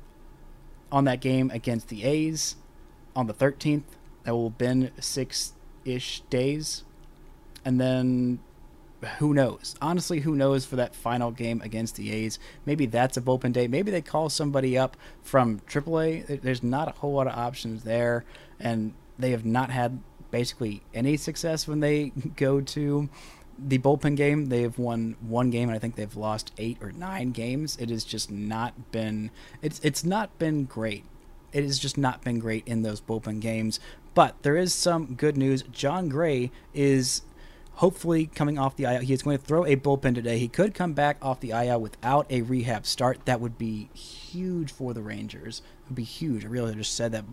on 0.91 1.03
that 1.03 1.21
game 1.21 1.51
against 1.51 1.89
the 1.89 2.05
A's 2.05 2.55
on 3.15 3.27
the 3.27 3.35
13th. 3.35 3.83
That 4.23 4.33
will 4.33 4.49
have 4.49 4.57
been 4.57 4.91
six 4.99 5.53
ish 5.85 6.21
days, 6.31 6.83
and 7.63 7.79
then 7.79 8.39
who 9.19 9.33
knows? 9.33 9.75
Honestly, 9.81 10.21
who 10.21 10.35
knows 10.35 10.65
for 10.65 10.75
that 10.77 10.95
final 10.95 11.31
game 11.31 11.61
against 11.61 11.95
the 11.95 12.11
A's? 12.11 12.39
Maybe 12.65 12.87
that's 12.87 13.15
a 13.15 13.21
bullpen 13.21 13.53
day. 13.53 13.67
Maybe 13.67 13.91
they 13.91 14.01
call 14.01 14.29
somebody 14.29 14.77
up 14.77 14.97
from 15.21 15.59
AAA. 15.69 16.41
There's 16.41 16.63
not 16.63 16.87
a 16.87 16.91
whole 16.91 17.13
lot 17.13 17.27
of 17.27 17.37
options 17.37 17.83
there, 17.83 18.25
and 18.59 18.93
they 19.19 19.31
have 19.31 19.45
not 19.45 19.69
had 19.69 19.99
basically 20.31 20.81
any 20.93 21.17
success 21.17 21.67
when 21.67 21.79
they 21.79 22.09
go 22.35 22.61
to 22.61 23.09
the 23.59 23.79
bullpen 23.79 24.15
game. 24.15 24.47
They 24.47 24.61
have 24.61 24.77
won 24.77 25.15
one 25.21 25.49
game, 25.49 25.69
and 25.69 25.75
I 25.75 25.79
think 25.79 25.95
they've 25.95 26.15
lost 26.15 26.51
eight 26.57 26.77
or 26.81 26.91
nine 26.91 27.31
games. 27.31 27.77
It 27.79 27.89
has 27.89 28.03
just 28.03 28.31
not 28.31 28.91
been. 28.91 29.31
It's 29.61 29.79
it's 29.83 30.03
not 30.03 30.37
been 30.37 30.65
great. 30.65 31.03
It 31.53 31.63
has 31.63 31.79
just 31.79 31.97
not 31.97 32.23
been 32.23 32.39
great 32.39 32.67
in 32.67 32.81
those 32.81 33.01
bullpen 33.01 33.39
games. 33.39 33.79
But 34.13 34.41
there 34.41 34.57
is 34.57 34.73
some 34.73 35.15
good 35.15 35.37
news. 35.37 35.63
Jon 35.63 36.09
Gray 36.09 36.51
is 36.73 37.21
hopefully 37.77 38.25
coming 38.25 38.57
off 38.57 38.75
the 38.75 38.85
IL. 38.85 39.01
He 39.01 39.13
is 39.13 39.21
going 39.21 39.37
to 39.37 39.43
throw 39.43 39.63
a 39.65 39.75
bullpen 39.75 40.15
today. 40.15 40.39
He 40.39 40.47
could 40.47 40.73
come 40.73 40.93
back 40.93 41.17
off 41.21 41.39
the 41.39 41.51
IL 41.51 41.79
without 41.79 42.25
a 42.31 42.41
rehab 42.41 42.87
start. 42.87 43.19
That 43.25 43.39
would 43.39 43.57
be 43.57 43.89
huge 43.93 44.71
for 44.71 44.93
the 44.93 45.01
Rangers. 45.01 45.61
It 45.83 45.89
would 45.89 45.95
be 45.95 46.03
huge. 46.03 46.43
I 46.43 46.47
really 46.47 46.73
just 46.73 46.95
said 46.95 47.11
that, 47.11 47.25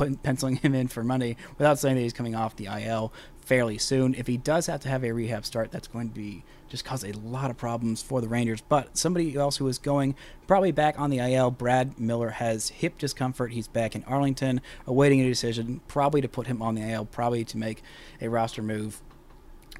putting 0.00 0.16
penciling 0.16 0.56
him 0.56 0.74
in 0.74 0.88
for 0.88 1.04
money 1.04 1.36
without 1.58 1.78
saying 1.78 1.94
that 1.94 2.00
he's 2.00 2.14
coming 2.14 2.34
off 2.34 2.56
the 2.56 2.64
IL 2.64 3.12
fairly 3.42 3.76
soon. 3.76 4.14
If 4.14 4.26
he 4.26 4.38
does 4.38 4.64
have 4.64 4.80
to 4.80 4.88
have 4.88 5.04
a 5.04 5.12
rehab 5.12 5.44
start, 5.44 5.70
that's 5.70 5.88
going 5.88 6.08
to 6.08 6.14
be 6.14 6.42
just 6.70 6.86
cause 6.86 7.04
a 7.04 7.12
lot 7.12 7.50
of 7.50 7.58
problems 7.58 8.00
for 8.00 8.22
the 8.22 8.28
Rangers. 8.28 8.62
But 8.62 8.96
somebody 8.96 9.36
else 9.36 9.58
who 9.58 9.68
is 9.68 9.76
going 9.76 10.14
probably 10.46 10.72
back 10.72 10.98
on 10.98 11.10
the 11.10 11.18
IL, 11.18 11.50
Brad 11.50 12.00
Miller 12.00 12.30
has 12.30 12.70
hip 12.70 12.96
discomfort. 12.96 13.52
He's 13.52 13.68
back 13.68 13.94
in 13.94 14.02
Arlington, 14.04 14.62
awaiting 14.86 15.20
a 15.20 15.28
decision, 15.28 15.82
probably 15.86 16.22
to 16.22 16.28
put 16.28 16.46
him 16.46 16.62
on 16.62 16.76
the 16.76 16.80
IL, 16.80 17.04
probably 17.04 17.44
to 17.44 17.58
make 17.58 17.82
a 18.22 18.28
roster 18.28 18.62
move 18.62 19.02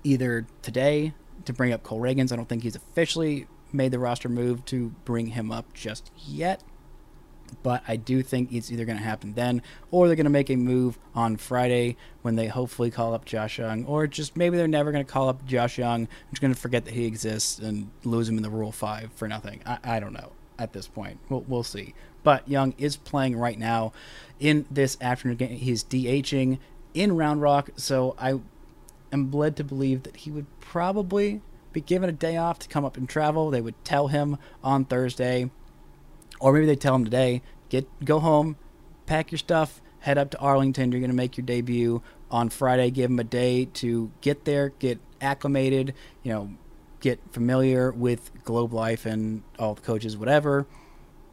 either 0.05 0.47
today 0.61 1.15
to 1.47 1.55
bring 1.55 1.73
up 1.73 1.83
Cole 1.83 2.01
Ragans. 2.01 2.31
I 2.31 2.37
don't 2.37 2.47
think 2.47 2.63
he's 2.63 2.77
officially 2.77 3.47
made 3.73 3.91
the 3.91 3.99
roster 3.99 4.29
move 4.29 4.67
to 4.67 4.91
bring 5.07 5.29
him 5.29 5.51
up 5.51 5.73
just 5.73 6.11
yet. 6.15 6.63
But 7.63 7.83
I 7.87 7.97
do 7.97 8.23
think 8.23 8.53
it's 8.53 8.71
either 8.71 8.85
going 8.85 8.99
to 8.99 9.05
happen 9.05 9.35
then, 9.35 9.63
or 9.91 10.07
they're 10.07 10.17
going 10.17 10.25
to 10.25 10.31
make 10.31 10.51
a 10.51 10.57
move 10.57 10.99
on 11.15 11.37
Friday 11.37 11.97
when 12.23 12.37
they 12.37 12.47
hopefully 12.47 12.91
call 12.91 13.15
up 13.15 13.25
Josh 13.25 13.59
Jung, 13.59 13.85
or 13.85 14.07
just 14.07 14.37
maybe 14.37 14.57
they're 14.57 14.69
never 14.69 14.93
going 14.93 15.05
to 15.05 15.11
call 15.11 15.29
up 15.29 15.45
Josh 15.47 15.79
Jung. 15.79 16.03
I'm 16.03 16.31
just 16.31 16.41
going 16.41 16.55
to 16.55 16.61
forget 16.61 16.85
that 16.85 16.95
he 16.95 17.07
exists 17.07 17.59
and 17.59 17.91
lose 18.05 18.29
him 18.29 18.37
in 18.37 18.43
the 18.43 18.51
Rule 18.51 18.73
5 18.73 19.13
for 19.15 19.29
nothing. 19.29 19.61
I, 19.67 19.79
I 19.85 20.01
don't 20.01 20.13
know 20.13 20.33
at 20.59 20.73
this 20.73 20.87
point. 20.87 21.19
We'll, 21.29 21.45
we'll 21.49 21.63
see. 21.63 21.95
But 22.23 22.49
Jung 22.49 22.75
is 22.79 22.97
playing 22.97 23.37
right 23.37 23.59
now 23.59 23.93
in 24.39 24.67
this 24.71 24.97
afternoon 25.01 25.37
game. 25.39 25.57
He's 25.57 25.83
DHing 25.83 26.59
in 26.93 27.17
Round 27.17 27.41
Rock, 27.41 27.71
so 27.77 28.15
I 28.19 28.41
am 29.13 29.31
led 29.31 29.57
to 29.57 29.65
believe 29.65 30.03
that 30.03 30.17
he 30.17 30.31
would 30.31 30.47
probably 30.61 31.41
be 31.73 31.81
given 31.81 32.09
a 32.09 32.13
day 32.13 32.37
off 32.37 32.59
to 32.59 32.69
come 32.69 32.85
up 32.85 32.97
and 32.97 33.09
travel. 33.09 33.51
They 33.51 33.61
would 33.61 33.83
tell 33.85 34.09
him 34.09 34.39
on 34.63 34.85
Thursday, 34.85 35.51
or 36.41 36.53
maybe 36.53 36.67
they 36.67 36.77
tell 36.77 36.95
him 36.95 37.05
today, 37.05 37.43
get 37.69 37.87
go 38.05 38.19
home, 38.19 38.57
pack 39.07 39.31
your 39.31 39.39
stuff, 39.39 39.81
head 40.01 40.19
up 40.19 40.31
to 40.31 40.39
Arlington. 40.39 40.91
You're 40.91 41.01
going 41.01 41.11
to 41.11 41.17
make 41.17 41.37
your 41.37 41.47
debut 41.47 42.03
on 42.31 42.49
Friday. 42.49 42.91
Give 42.91 43.11
him 43.11 43.19
a 43.19 43.25
day 43.25 43.67
to 43.67 44.11
get 44.21 44.45
there, 44.45 44.71
get 44.79 44.99
acclimated, 45.21 45.95
you 46.23 46.33
know, 46.33 46.51
get 47.01 47.21
familiar 47.33 47.91
with 47.91 48.31
Globe 48.45 48.73
Life 48.73 49.07
and 49.07 49.43
all 49.59 49.75
the 49.75 49.83
coaches, 49.83 50.17
whatever. 50.17 50.67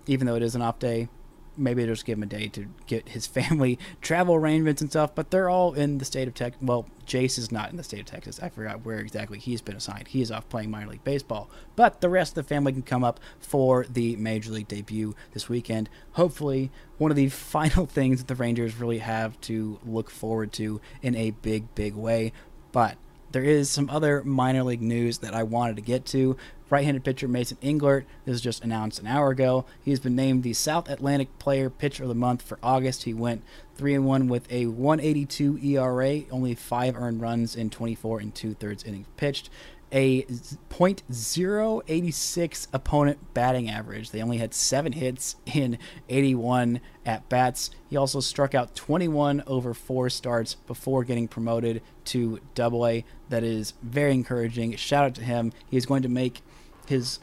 Even 0.06 0.28
though 0.28 0.36
it 0.36 0.43
is 0.43 0.56
an 0.56 0.62
off 0.62 0.80
day, 0.80 1.10
maybe 1.58 1.86
just 1.86 2.06
give 2.06 2.17
him 2.17 2.24
a 2.24 2.28
day 2.28 2.48
to 2.50 2.67
get 2.86 3.10
his 3.10 3.28
family 3.38 3.80
travel 4.02 4.36
arrangements 4.36 4.82
and 4.82 4.89
stuff. 4.89 5.15
But 5.15 5.32
they're 5.32 5.50
all 5.50 5.74
in 5.74 5.98
the 5.98 6.06
state 6.06 6.28
of 6.28 6.34
Texas. 6.34 6.62
Well, 6.62 6.88
Jace 7.06 7.38
is 7.38 7.52
not 7.52 7.72
in 7.72 7.78
the 7.78 7.84
state 7.84 8.02
of 8.02 8.06
Texas. 8.06 8.39
I 8.41 8.50
forgot 8.50 8.86
where 8.86 9.00
exactly 9.00 9.39
he's 9.39 9.62
been 9.62 9.76
assigned. 9.76 10.10
He 10.10 10.22
is 10.22 10.32
off 10.32 10.50
playing 10.50 10.72
minor 10.72 10.91
league 10.91 11.04
baseball. 11.04 11.50
But 11.76 12.02
the 12.02 12.10
rest 12.10 12.32
of 12.38 12.46
the 12.46 12.54
family 12.54 12.74
can 12.74 12.82
come 12.82 13.04
up 13.04 13.20
for 13.39 13.86
the 13.89 14.15
major 14.17 14.52
league 14.52 14.67
debut 14.67 15.15
this 15.34 15.48
weekend. 15.48 15.89
Hopefully, 16.13 16.72
one 16.98 17.12
of 17.12 17.17
the 17.17 17.30
final 17.30 17.86
things 17.86 18.20
that 18.20 18.28
the 18.28 18.36
Rangers 18.36 18.76
really 18.76 19.00
have 19.00 19.39
to 19.41 19.80
look 19.86 20.10
forward 20.10 20.52
to 20.54 20.82
in 21.02 21.15
a 21.15 21.32
big, 21.32 21.74
big 21.76 21.96
way. 21.96 22.34
But 22.72 22.98
there 23.32 23.43
is 23.43 23.70
some 23.70 23.89
other 23.89 24.24
minor 24.24 24.63
league 24.63 24.82
news 24.82 25.20
that 25.20 25.34
I 25.34 25.43
wanted 25.43 25.76
to 25.78 25.82
get 25.82 26.06
to. 26.08 26.38
Right-handed 26.69 27.03
pitcher 27.03 27.27
Mason 27.27 27.58
Englert 27.62 28.03
this 28.25 28.34
was 28.34 28.41
just 28.41 28.63
announced 28.63 28.99
an 28.99 29.08
hour 29.08 29.30
ago. 29.30 29.65
He's 29.84 29.99
been 29.99 30.15
named 30.15 30.43
the 30.43 30.53
South 30.53 30.89
Atlantic 30.89 31.39
Player 31.39 31.69
Pitcher 31.69 32.03
of 32.03 32.10
the 32.10 32.15
Month 32.15 32.41
for 32.41 32.60
August. 32.62 33.03
He 33.03 33.13
went 33.13 33.43
three 33.75 33.95
and 33.95 34.06
one 34.06 34.27
with 34.27 34.51
a 34.51 34.65
182 34.65 35.60
ERA, 35.63 36.23
only 36.32 36.56
five 36.56 36.95
earned 36.95 37.21
runs 37.21 37.56
in 37.56 37.69
24 37.69 38.19
and 38.19 38.36
two 38.36 38.53
thirds 38.53 38.84
innings 38.84 39.08
pitched 39.15 39.49
a 39.91 40.23
.086 40.23 42.67
opponent 42.73 43.34
batting 43.34 43.69
average. 43.69 44.12
They 44.12 44.21
only 44.21 44.38
had 44.38 44.53
seven 44.53 44.91
hits 44.91 45.38
in 45.45 45.80
81 46.10 46.82
at 47.06 47.30
bats. 47.30 47.71
He 47.89 47.95
also 47.95 48.19
struck 48.19 48.53
out 48.53 48.75
21 48.75 49.43
over 49.47 49.73
four 49.73 50.10
starts 50.10 50.56
before 50.56 51.06
getting 51.06 51.27
promoted 51.27 51.82
to 52.06 52.39
Double 52.53 52.86
A. 52.86 53.03
That 53.30 53.43
is 53.43 53.73
very 53.82 54.13
encouraging. 54.13 54.75
Shout 54.75 55.06
out 55.06 55.15
to 55.15 55.23
him. 55.23 55.53
He 55.69 55.77
is 55.77 55.86
going 55.86 56.03
to 56.03 56.10
make 56.10 56.41
his 56.89 57.19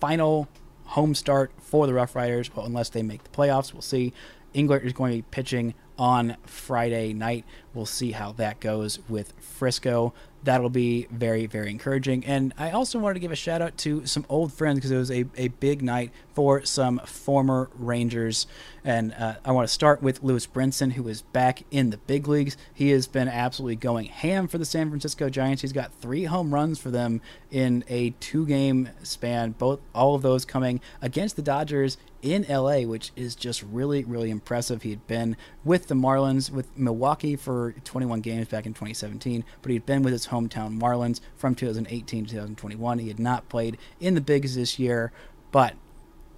final 0.00 0.48
home 0.84 1.14
start 1.14 1.50
for 1.58 1.86
the 1.86 1.94
Rough 1.94 2.14
Riders. 2.14 2.54
Well, 2.54 2.66
unless 2.66 2.88
they 2.88 3.02
make 3.02 3.24
the 3.24 3.30
playoffs, 3.30 3.72
we'll 3.72 3.82
see. 3.82 4.12
Englert 4.54 4.84
is 4.84 4.92
going 4.92 5.12
to 5.12 5.18
be 5.18 5.28
pitching 5.30 5.74
on 5.98 6.36
Friday 6.46 7.12
night. 7.12 7.44
We'll 7.76 7.86
see 7.86 8.12
how 8.12 8.32
that 8.32 8.58
goes 8.58 8.98
with 9.08 9.34
Frisco 9.38 10.14
that'll 10.46 10.70
be 10.70 11.06
very, 11.10 11.46
very 11.46 11.70
encouraging. 11.70 12.24
And 12.24 12.54
I 12.56 12.70
also 12.70 12.98
wanted 12.98 13.14
to 13.14 13.20
give 13.20 13.32
a 13.32 13.36
shout 13.36 13.60
out 13.60 13.76
to 13.78 14.06
some 14.06 14.24
old 14.28 14.52
friends 14.52 14.76
because 14.76 14.92
it 14.92 14.96
was 14.96 15.10
a, 15.10 15.24
a 15.36 15.48
big 15.48 15.82
night 15.82 16.12
for 16.34 16.64
some 16.64 17.00
former 17.00 17.68
Rangers. 17.74 18.46
And 18.84 19.12
uh, 19.14 19.34
I 19.44 19.50
want 19.50 19.66
to 19.66 19.74
start 19.74 20.02
with 20.02 20.22
Lewis 20.22 20.46
Brinson, 20.46 20.92
who 20.92 21.08
is 21.08 21.22
back 21.22 21.64
in 21.72 21.90
the 21.90 21.96
big 21.96 22.28
leagues. 22.28 22.56
He 22.72 22.90
has 22.90 23.08
been 23.08 23.26
absolutely 23.26 23.76
going 23.76 24.06
ham 24.06 24.46
for 24.46 24.58
the 24.58 24.64
San 24.64 24.88
Francisco 24.88 25.28
Giants. 25.28 25.62
He's 25.62 25.72
got 25.72 25.92
three 25.94 26.24
home 26.24 26.54
runs 26.54 26.78
for 26.78 26.92
them 26.92 27.20
in 27.50 27.84
a 27.88 28.10
two 28.20 28.46
game 28.46 28.90
span, 29.02 29.52
both 29.52 29.80
all 29.94 30.14
of 30.14 30.22
those 30.22 30.44
coming 30.44 30.80
against 31.02 31.34
the 31.34 31.42
Dodgers 31.42 31.98
in 32.22 32.46
LA, 32.48 32.80
which 32.80 33.12
is 33.16 33.34
just 33.34 33.62
really, 33.62 34.04
really 34.04 34.30
impressive. 34.30 34.82
He 34.82 34.90
had 34.90 35.06
been 35.06 35.36
with 35.64 35.88
the 35.88 35.94
Marlins, 35.94 36.50
with 36.50 36.76
Milwaukee 36.76 37.36
for 37.36 37.65
21 37.72 38.20
games 38.20 38.48
back 38.48 38.66
in 38.66 38.72
2017, 38.72 39.44
but 39.62 39.70
he'd 39.70 39.86
been 39.86 40.02
with 40.02 40.12
his 40.12 40.28
hometown 40.28 40.80
Marlins 40.80 41.20
from 41.36 41.54
2018 41.54 42.24
to 42.26 42.30
2021. 42.30 42.98
He 42.98 43.08
had 43.08 43.18
not 43.18 43.48
played 43.48 43.78
in 44.00 44.14
the 44.14 44.20
bigs 44.20 44.56
this 44.56 44.78
year, 44.78 45.12
but 45.50 45.74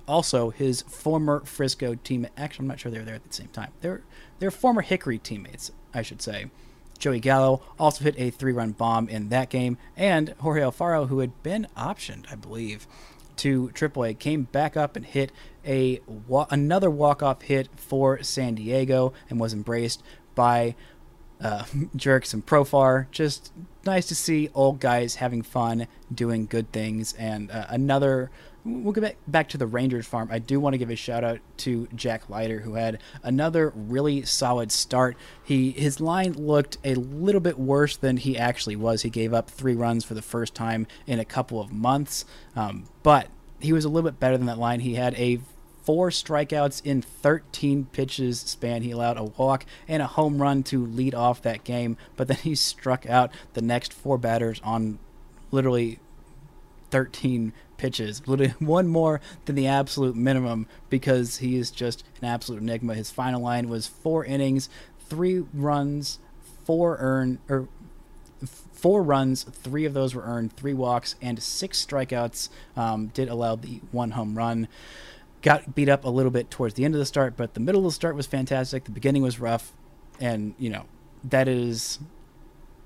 also 0.06 0.50
his 0.50 0.82
former 0.82 1.40
Frisco 1.44 1.94
teammate. 1.94 2.30
Actually, 2.36 2.64
I'm 2.64 2.68
not 2.68 2.80
sure 2.80 2.90
they 2.90 2.98
were 2.98 3.04
there 3.04 3.14
at 3.14 3.24
the 3.24 3.34
same 3.34 3.48
time. 3.48 3.72
They're 3.80 4.02
they're 4.38 4.50
former 4.50 4.80
Hickory 4.80 5.18
teammates, 5.18 5.70
I 5.92 6.02
should 6.02 6.22
say. 6.22 6.50
Joey 6.98 7.20
Gallo 7.20 7.62
also 7.78 8.02
hit 8.02 8.16
a 8.18 8.30
three-run 8.30 8.72
bomb 8.72 9.08
in 9.08 9.28
that 9.28 9.50
game, 9.50 9.78
and 9.96 10.34
Jorge 10.40 10.62
Alfaro, 10.62 11.08
who 11.08 11.20
had 11.20 11.42
been 11.44 11.68
optioned, 11.76 12.30
I 12.30 12.34
believe, 12.34 12.88
to 13.36 13.68
AAA, 13.68 14.18
came 14.18 14.44
back 14.44 14.76
up 14.76 14.96
and 14.96 15.06
hit 15.06 15.30
a 15.64 16.00
another 16.50 16.90
walk-off 16.90 17.42
hit 17.42 17.68
for 17.76 18.22
San 18.22 18.56
Diego 18.56 19.12
and 19.30 19.38
was 19.38 19.52
embraced 19.52 20.02
by 20.34 20.74
uh, 21.42 21.64
Jurickson 21.96 22.34
and 22.34 22.46
Profar. 22.46 23.10
Just 23.10 23.52
nice 23.84 24.06
to 24.08 24.14
see 24.14 24.50
old 24.54 24.80
guys 24.80 25.16
having 25.16 25.42
fun, 25.42 25.86
doing 26.12 26.46
good 26.46 26.72
things, 26.72 27.12
and 27.14 27.50
uh, 27.50 27.66
another. 27.68 28.30
We'll 28.64 28.92
get 28.92 29.00
back, 29.00 29.16
back 29.26 29.48
to 29.50 29.58
the 29.58 29.66
Rangers 29.66 30.06
farm. 30.06 30.28
I 30.30 30.40
do 30.40 30.60
want 30.60 30.74
to 30.74 30.78
give 30.78 30.90
a 30.90 30.96
shout 30.96 31.24
out 31.24 31.38
to 31.58 31.88
Jack 31.94 32.28
Leiter, 32.28 32.60
who 32.60 32.74
had 32.74 33.00
another 33.22 33.72
really 33.74 34.24
solid 34.24 34.70
start. 34.72 35.16
He 35.42 35.70
his 35.70 36.00
line 36.00 36.32
looked 36.32 36.76
a 36.84 36.94
little 36.94 37.40
bit 37.40 37.58
worse 37.58 37.96
than 37.96 38.18
he 38.18 38.36
actually 38.36 38.76
was. 38.76 39.02
He 39.02 39.10
gave 39.10 39.32
up 39.32 39.48
three 39.48 39.74
runs 39.74 40.04
for 40.04 40.14
the 40.14 40.22
first 40.22 40.54
time 40.54 40.86
in 41.06 41.18
a 41.18 41.24
couple 41.24 41.60
of 41.60 41.72
months, 41.72 42.26
um, 42.56 42.84
but 43.02 43.28
he 43.60 43.72
was 43.72 43.84
a 43.84 43.88
little 43.88 44.10
bit 44.10 44.20
better 44.20 44.36
than 44.36 44.46
that 44.46 44.58
line. 44.58 44.80
He 44.80 44.94
had 44.94 45.14
a 45.14 45.40
four 45.88 46.10
strikeouts 46.10 46.84
in 46.84 47.00
13 47.00 47.86
pitches 47.86 48.40
span. 48.40 48.82
He 48.82 48.90
allowed 48.90 49.16
a 49.16 49.24
walk 49.24 49.64
and 49.88 50.02
a 50.02 50.06
home 50.06 50.42
run 50.42 50.62
to 50.64 50.84
lead 50.84 51.14
off 51.14 51.40
that 51.40 51.64
game, 51.64 51.96
but 52.14 52.28
then 52.28 52.36
he 52.36 52.54
struck 52.54 53.06
out 53.06 53.32
the 53.54 53.62
next 53.62 53.94
four 53.94 54.18
batters 54.18 54.60
on 54.62 54.98
literally 55.50 55.98
13 56.90 57.54
pitches, 57.78 58.20
literally 58.28 58.52
one 58.58 58.86
more 58.86 59.22
than 59.46 59.56
the 59.56 59.66
absolute 59.66 60.14
minimum 60.14 60.66
because 60.90 61.38
he 61.38 61.56
is 61.56 61.70
just 61.70 62.04
an 62.20 62.28
absolute 62.28 62.60
enigma. 62.60 62.92
His 62.92 63.10
final 63.10 63.40
line 63.40 63.70
was 63.70 63.86
four 63.86 64.26
innings, 64.26 64.68
three 65.08 65.46
runs, 65.54 66.18
four 66.66 66.98
earned 67.00 67.38
or 67.48 67.66
four 68.44 69.02
runs, 69.02 69.42
three 69.42 69.86
of 69.86 69.94
those 69.94 70.14
were 70.14 70.22
earned, 70.22 70.54
three 70.54 70.74
walks, 70.74 71.16
and 71.22 71.42
six 71.42 71.82
strikeouts. 71.82 72.50
Um, 72.76 73.06
did 73.08 73.30
allow 73.30 73.56
the 73.56 73.80
one 73.90 74.10
home 74.10 74.36
run. 74.36 74.68
Got 75.42 75.74
beat 75.74 75.88
up 75.88 76.04
a 76.04 76.08
little 76.08 76.30
bit 76.32 76.50
towards 76.50 76.74
the 76.74 76.84
end 76.84 76.94
of 76.94 76.98
the 76.98 77.06
start, 77.06 77.36
but 77.36 77.54
the 77.54 77.60
middle 77.60 77.82
of 77.82 77.92
the 77.92 77.94
start 77.94 78.16
was 78.16 78.26
fantastic. 78.26 78.84
The 78.84 78.90
beginning 78.90 79.22
was 79.22 79.38
rough, 79.38 79.72
and 80.20 80.54
you 80.58 80.70
know 80.70 80.86
that 81.24 81.48
is 81.48 82.00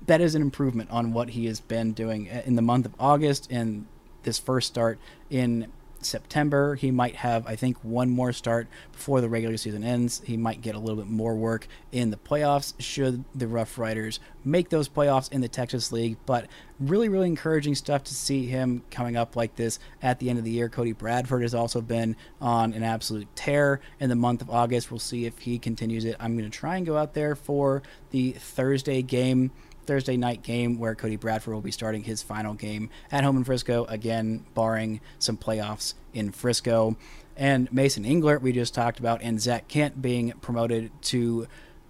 that 0.05 0.21
is 0.21 0.35
an 0.35 0.41
improvement 0.41 0.89
on 0.91 1.13
what 1.13 1.29
he 1.29 1.45
has 1.45 1.59
been 1.59 1.93
doing 1.93 2.29
uh, 2.29 2.41
in 2.45 2.55
the 2.55 2.61
month 2.61 2.85
of 2.85 2.93
August 2.99 3.47
and 3.49 3.85
this 4.23 4.37
first 4.37 4.67
start 4.67 4.99
in 5.29 5.67
September. 6.05 6.75
He 6.75 6.91
might 6.91 7.15
have, 7.17 7.45
I 7.47 7.55
think, 7.55 7.77
one 7.83 8.09
more 8.09 8.33
start 8.33 8.67
before 8.91 9.21
the 9.21 9.29
regular 9.29 9.57
season 9.57 9.83
ends. 9.83 10.21
He 10.25 10.37
might 10.37 10.61
get 10.61 10.75
a 10.75 10.79
little 10.79 10.95
bit 10.95 11.09
more 11.09 11.35
work 11.35 11.67
in 11.91 12.11
the 12.11 12.17
playoffs 12.17 12.73
should 12.79 13.23
the 13.33 13.47
Rough 13.47 13.77
Riders 13.77 14.19
make 14.43 14.69
those 14.69 14.89
playoffs 14.89 15.31
in 15.31 15.41
the 15.41 15.47
Texas 15.47 15.91
League. 15.91 16.17
But 16.25 16.47
really, 16.79 17.09
really 17.09 17.27
encouraging 17.27 17.75
stuff 17.75 18.03
to 18.05 18.13
see 18.13 18.45
him 18.45 18.83
coming 18.91 19.15
up 19.15 19.35
like 19.35 19.55
this 19.55 19.79
at 20.01 20.19
the 20.19 20.29
end 20.29 20.39
of 20.39 20.45
the 20.45 20.51
year. 20.51 20.69
Cody 20.69 20.91
Bradford 20.91 21.41
has 21.41 21.53
also 21.53 21.81
been 21.81 22.15
on 22.41 22.73
an 22.73 22.83
absolute 22.83 23.27
tear 23.35 23.79
in 23.99 24.09
the 24.09 24.15
month 24.15 24.41
of 24.41 24.49
August. 24.49 24.91
We'll 24.91 24.99
see 24.99 25.25
if 25.25 25.39
he 25.39 25.59
continues 25.59 26.05
it. 26.05 26.15
I'm 26.19 26.37
going 26.37 26.49
to 26.49 26.57
try 26.57 26.77
and 26.77 26.85
go 26.85 26.97
out 26.97 27.13
there 27.13 27.35
for 27.35 27.83
the 28.11 28.31
Thursday 28.31 29.01
game 29.01 29.51
Thursday 29.85 30.17
night 30.17 30.43
game 30.43 30.79
where 30.79 30.95
Cody 30.95 31.15
Bradford 31.15 31.53
will 31.53 31.61
be 31.61 31.71
starting 31.71 32.03
his 32.03 32.21
final 32.21 32.53
game 32.53 32.89
at 33.11 33.23
home 33.23 33.37
in 33.37 33.43
Frisco, 33.43 33.85
again, 33.85 34.45
barring 34.53 35.01
some 35.19 35.37
playoffs 35.37 35.93
in 36.13 36.31
Frisco. 36.31 36.95
And 37.35 37.71
Mason 37.71 38.03
Englert, 38.03 38.41
we 38.41 38.51
just 38.51 38.73
talked 38.73 38.99
about, 38.99 39.21
and 39.21 39.41
Zak 39.41 39.67
Kent 39.67 40.01
being 40.01 40.33
promoted 40.41 40.91
to 41.03 41.47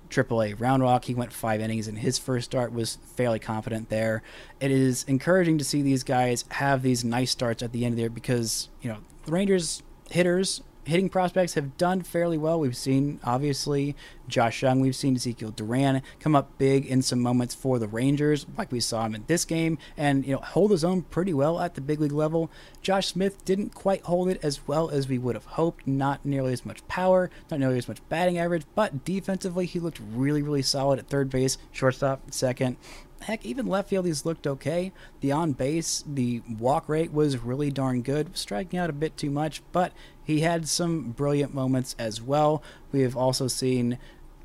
AAA 0.10 0.60
Round 0.60 0.84
Rock. 0.84 1.06
He 1.06 1.16
went 1.16 1.34
five 1.34 1.60
innings 1.60 1.88
in 1.88 1.98
his 1.98 2.18
first 2.18 2.46
start, 2.46 2.72
was 2.72 2.98
fairly 3.16 3.40
confident 3.40 3.90
there. 3.90 4.22
It 4.60 4.72
is 4.72 5.04
encouraging 5.04 5.58
to 5.58 5.64
see 5.64 5.82
these 5.82 6.04
guys 6.04 6.46
have 6.52 6.82
these 6.82 7.04
nice 7.04 7.32
starts 7.32 7.64
at 7.64 7.72
the 7.72 7.84
end 7.84 7.94
of 7.94 7.96
the 7.98 8.02
year 8.04 8.10
because, 8.10 8.70
you 8.82 8.90
know, 8.90 9.00
the 9.26 9.32
Rangers 9.32 9.84
hitters 10.10 10.62
hitting 10.86 11.10
prospects 11.10 11.54
have 11.54 11.78
done 11.78 12.02
fairly 12.02 12.38
well. 12.38 12.60
We've 12.60 12.76
seen, 12.76 13.20
obviously, 13.24 13.96
Josh 14.28 14.62
Jung, 14.62 14.80
We've 14.80 14.96
seen 14.96 15.16
Ezekiel 15.16 15.52
Duran 15.52 16.02
come 16.20 16.36
up 16.36 16.58
big 16.58 16.86
in 16.86 17.02
some 17.02 17.20
moments 17.20 17.54
for 17.54 17.80
the 17.80 17.88
Rangers, 17.88 18.46
like 18.58 18.72
we 18.72 18.80
saw 18.80 19.06
him 19.06 19.16
in 19.16 19.24
this 19.28 19.46
game, 19.46 19.78
and 19.98 20.26
you 20.26 20.34
know 20.34 20.40
hold 20.40 20.72
his 20.72 20.84
own 20.84 21.04
pretty 21.04 21.34
well 21.34 21.60
at 21.60 21.76
the 21.76 21.82
big 21.82 22.00
league 22.00 22.12
level. 22.12 22.50
Josh 22.82 23.08
Smith 23.08 23.44
didn't 23.46 23.74
quite 23.74 24.04
hold 24.04 24.30
it 24.30 24.40
as 24.44 24.68
well 24.68 24.90
as 24.90 25.08
we 25.08 25.18
would 25.18 25.36
have 25.36 25.46
hoped. 25.46 25.88
Not 25.88 26.26
nearly 26.26 26.54
as 26.54 26.66
much 26.66 26.86
power, 26.88 27.30
not 27.50 27.60
nearly 27.60 27.78
as 27.78 27.88
much 27.88 28.00
batting 28.10 28.38
average, 28.38 28.64
but 28.76 29.06
defensively 29.06 29.66
he 29.66 29.80
looked 29.80 30.02
really, 30.14 30.42
really 30.42 30.62
solid 30.62 31.00
at 31.00 31.08
third 31.08 31.30
base, 31.30 31.58
shortstop, 31.72 32.32
second 32.32 32.78
heck, 33.24 33.46
even 33.46 33.66
left 33.66 33.90
field, 33.90 34.06
he's 34.06 34.26
looked 34.26 34.48
okay. 34.48 34.92
The 35.22 35.32
on 35.32 35.54
base, 35.54 36.04
the 36.08 36.42
walk 36.60 36.88
rate 36.88 37.12
was 37.12 37.38
really 37.38 37.72
darn 37.72 38.02
good, 38.02 38.38
striking 38.38 38.80
out 38.80 38.90
a 38.90 38.94
bit 38.94 39.18
too 39.18 39.30
much, 39.30 39.62
but 39.72 39.92
he 40.24 40.42
had 40.42 40.68
some 40.68 41.12
brilliant 41.12 41.54
moments 41.54 41.96
as 42.00 42.22
well. 42.22 42.64
We 42.92 43.02
have 43.02 43.18
also 43.18 43.48
seen, 43.48 43.98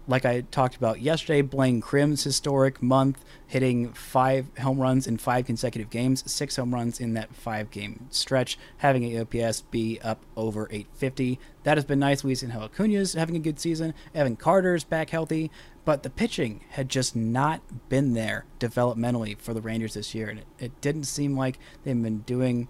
like 0.09 0.25
I 0.25 0.40
talked 0.40 0.75
about 0.75 1.03
yesterday, 1.03 1.42
Blaine 1.42 1.83
Crim's 1.83 2.25
historic 2.25 2.83
month, 2.83 3.23
hitting 3.47 3.92
five 3.92 4.47
home 4.59 4.81
runs 4.81 5.07
in 5.07 5.18
five 5.18 5.44
consecutive 5.44 5.90
games, 5.90 6.31
six 6.31 6.57
home 6.57 6.75
runs 6.75 6.99
in 6.99 7.12
that 7.14 7.35
five 7.35 7.71
game 7.71 8.07
stretch, 8.11 8.59
having 8.79 9.05
a 9.05 9.21
OPS 9.21 9.61
be 9.71 10.01
up 10.01 10.23
over 10.35 10.66
850. 10.71 11.38
That 11.64 11.77
has 11.77 11.85
been 11.85 11.99
nice. 11.99 12.25
We've 12.25 12.38
seen 12.38 12.51
Acuna's 12.51 13.12
having 13.12 13.37
a 13.37 13.40
good 13.40 13.61
season. 13.61 13.92
Evan 14.14 14.37
Carter's 14.37 14.83
back 14.83 15.11
healthy, 15.11 15.51
but 15.85 16.03
the 16.03 16.11
pitching 16.11 16.64
had 16.71 16.88
just 16.88 17.14
not 17.14 17.61
been 17.90 18.14
there 18.14 18.47
developmentally 18.59 19.38
for 19.38 19.53
the 19.53 19.61
Rangers 19.61 19.92
this 19.92 20.14
year, 20.14 20.31
and 20.31 20.40
it, 20.40 20.47
it 20.59 20.81
didn't 20.81 21.05
seem 21.05 21.37
like 21.37 21.59
they've 21.85 22.03
been 22.03 22.21
doing, 22.21 22.68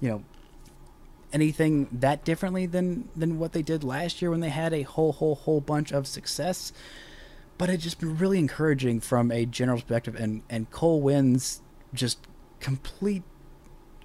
you 0.00 0.08
know, 0.08 0.24
anything 1.32 1.88
that 1.92 2.24
differently 2.24 2.66
than 2.66 3.08
than 3.16 3.38
what 3.38 3.52
they 3.52 3.62
did 3.62 3.84
last 3.84 4.20
year 4.20 4.30
when 4.30 4.40
they 4.40 4.48
had 4.48 4.72
a 4.72 4.82
whole 4.82 5.12
whole 5.12 5.34
whole 5.34 5.60
bunch 5.60 5.92
of 5.92 6.06
success. 6.06 6.72
But 7.58 7.68
it's 7.68 7.82
just 7.82 8.00
been 8.00 8.16
really 8.16 8.38
encouraging 8.38 9.00
from 9.00 9.30
a 9.30 9.46
general 9.46 9.78
perspective, 9.78 10.14
and 10.16 10.42
and 10.48 10.70
Cole 10.70 11.00
Winn's 11.00 11.60
just 11.92 12.18
complete 12.60 13.22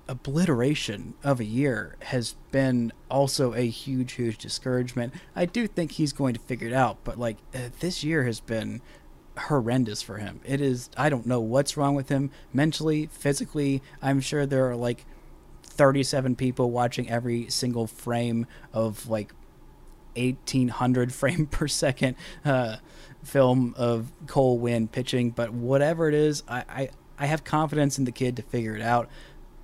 obliteration 0.07 1.15
of 1.23 1.39
a 1.39 1.45
year 1.45 1.95
has 1.99 2.35
been 2.51 2.93
also 3.09 3.53
a 3.53 3.67
huge 3.67 4.13
huge 4.13 4.38
discouragement. 4.38 5.13
I 5.35 5.45
do 5.45 5.67
think 5.67 5.93
he's 5.93 6.13
going 6.13 6.33
to 6.33 6.39
figure 6.39 6.67
it 6.67 6.73
out, 6.73 6.97
but 7.03 7.17
like 7.17 7.38
uh, 7.53 7.69
this 7.79 8.03
year 8.03 8.23
has 8.23 8.39
been 8.39 8.81
horrendous 9.38 10.01
for 10.01 10.17
him. 10.17 10.41
It 10.45 10.61
is 10.61 10.89
I 10.97 11.09
don't 11.09 11.25
know 11.25 11.39
what's 11.39 11.77
wrong 11.77 11.95
with 11.95 12.09
him 12.09 12.31
mentally, 12.53 13.07
physically. 13.07 13.81
I'm 14.01 14.21
sure 14.21 14.45
there 14.45 14.69
are 14.69 14.75
like 14.75 15.05
37 15.75 16.35
people 16.35 16.71
watching 16.71 17.09
every 17.09 17.49
single 17.49 17.88
frame 17.88 18.47
of 18.73 19.09
like 19.09 19.33
1800 20.15 21.13
frame 21.13 21.47
per 21.47 21.67
second 21.67 22.15
uh, 22.43 22.77
film 23.23 23.73
of 23.77 24.11
Cole 24.27 24.57
Winn 24.57 24.88
pitching. 24.88 25.31
But 25.31 25.53
whatever 25.53 26.07
it 26.07 26.15
is, 26.15 26.43
I, 26.47 26.63
I, 26.69 26.89
I 27.17 27.25
have 27.27 27.43
confidence 27.43 27.97
in 27.97 28.05
the 28.05 28.11
kid 28.11 28.35
to 28.38 28.43
figure 28.43 28.75
it 28.75 28.81
out. 28.81 29.09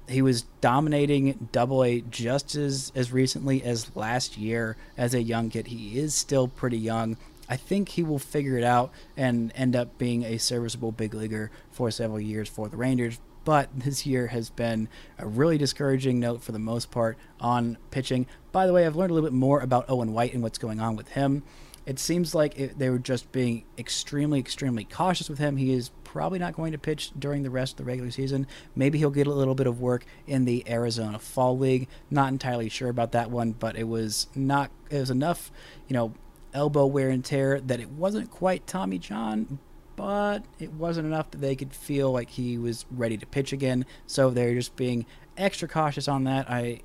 He 0.08 0.22
was 0.22 0.44
dominating 0.60 1.48
Double 1.52 1.84
A 1.84 2.02
just 2.02 2.56
as 2.56 2.92
as 2.96 3.14
recently 3.14 3.64
as 3.64 3.96
last 3.96 4.38
year 4.38 4.76
as 4.98 5.14
a 5.14 5.22
young 5.22 5.50
kid. 5.50 5.68
He 5.68 5.98
is 5.98 6.14
still 6.14 6.48
pretty 6.50 6.78
young. 6.78 7.18
I 7.48 7.56
think 7.56 7.90
he 7.90 8.04
will 8.04 8.20
figure 8.20 8.58
it 8.58 8.64
out 8.64 8.92
and 9.16 9.52
end 9.56 9.76
up 9.76 9.98
being 9.98 10.24
a 10.24 10.38
serviceable 10.38 10.92
big 10.92 11.14
leaguer 11.14 11.52
for 11.70 11.92
several 11.92 12.20
years 12.20 12.50
for 12.50 12.68
the 12.68 12.78
Rangers 12.78 13.20
but 13.44 13.70
this 13.76 14.06
year 14.06 14.28
has 14.28 14.50
been 14.50 14.88
a 15.18 15.28
really 15.28 15.58
discouraging 15.58 16.20
note 16.20 16.44
for 16.44 16.52
the 16.52 16.60
most 16.60 16.92
part 16.92 17.18
on 17.40 17.78
pitching. 17.90 18.28
By 18.52 18.68
the 18.68 18.74
way, 18.74 18.86
I've 18.86 18.96
learned 18.96 19.12
a 19.12 19.14
little 19.14 19.30
bit 19.30 19.36
more 19.36 19.62
about 19.62 19.86
Owen 19.90 20.14
White 20.14 20.34
and 20.34 20.44
what's 20.44 20.58
going 20.58 20.80
on 20.80 20.96
with 20.96 21.10
him. 21.10 21.44
It 21.86 21.98
seems 21.98 22.36
like 22.36 22.60
it, 22.60 22.78
they 22.78 22.92
were 22.92 23.00
just 23.00 23.32
being 23.32 23.64
extremely, 23.78 24.40
extremely 24.40 24.84
cautious 24.84 25.30
with 25.30 25.40
him. 25.40 25.58
He 25.58 25.74
is 25.74 25.90
probably 26.04 26.38
not 26.38 26.54
going 26.54 26.74
to 26.74 26.78
pitch 26.78 27.12
during 27.18 27.42
the 27.42 27.50
rest 27.50 27.74
of 27.74 27.78
the 27.78 27.84
regular 27.86 28.12
season. 28.12 28.46
Maybe 28.76 29.00
he'll 29.00 29.10
get 29.10 29.26
a 29.26 29.34
little 29.34 29.56
bit 29.56 29.66
of 29.66 29.82
work 29.82 30.06
in 30.28 30.46
the 30.46 30.64
Arizona 30.70 31.18
Fall 31.18 31.58
League. 31.58 31.88
Not 32.12 32.32
entirely 32.32 32.70
sure 32.70 32.90
about 32.90 33.14
that 33.14 33.32
one, 33.32 33.54
but 33.54 33.76
it 33.76 33.88
was 33.88 34.28
not. 34.36 34.70
It 34.92 35.00
was 35.00 35.10
enough, 35.10 35.52
you 35.88 35.96
know, 35.96 36.14
elbow 36.54 36.86
wear 36.86 37.10
and 37.10 37.26
tear 37.26 37.60
that 37.62 37.80
it 37.80 37.90
wasn't 37.90 38.30
quite 38.30 38.68
Tommy 38.68 39.00
John, 39.00 39.60
but 40.02 40.44
it 40.58 40.74
wasn't 40.74 41.06
enough 41.06 41.30
that 41.30 41.42
they 41.42 41.56
could 41.56 41.72
feel 41.72 42.12
like 42.12 42.32
he 42.32 42.58
was 42.58 42.88
ready 42.90 43.18
to 43.18 43.26
pitch 43.28 43.54
again. 43.54 43.86
So 44.08 44.32
they're 44.32 44.56
just 44.56 44.76
being 44.76 45.06
extra 45.38 45.68
cautious 45.68 46.08
on 46.08 46.24
that. 46.24 46.50
I 46.50 46.82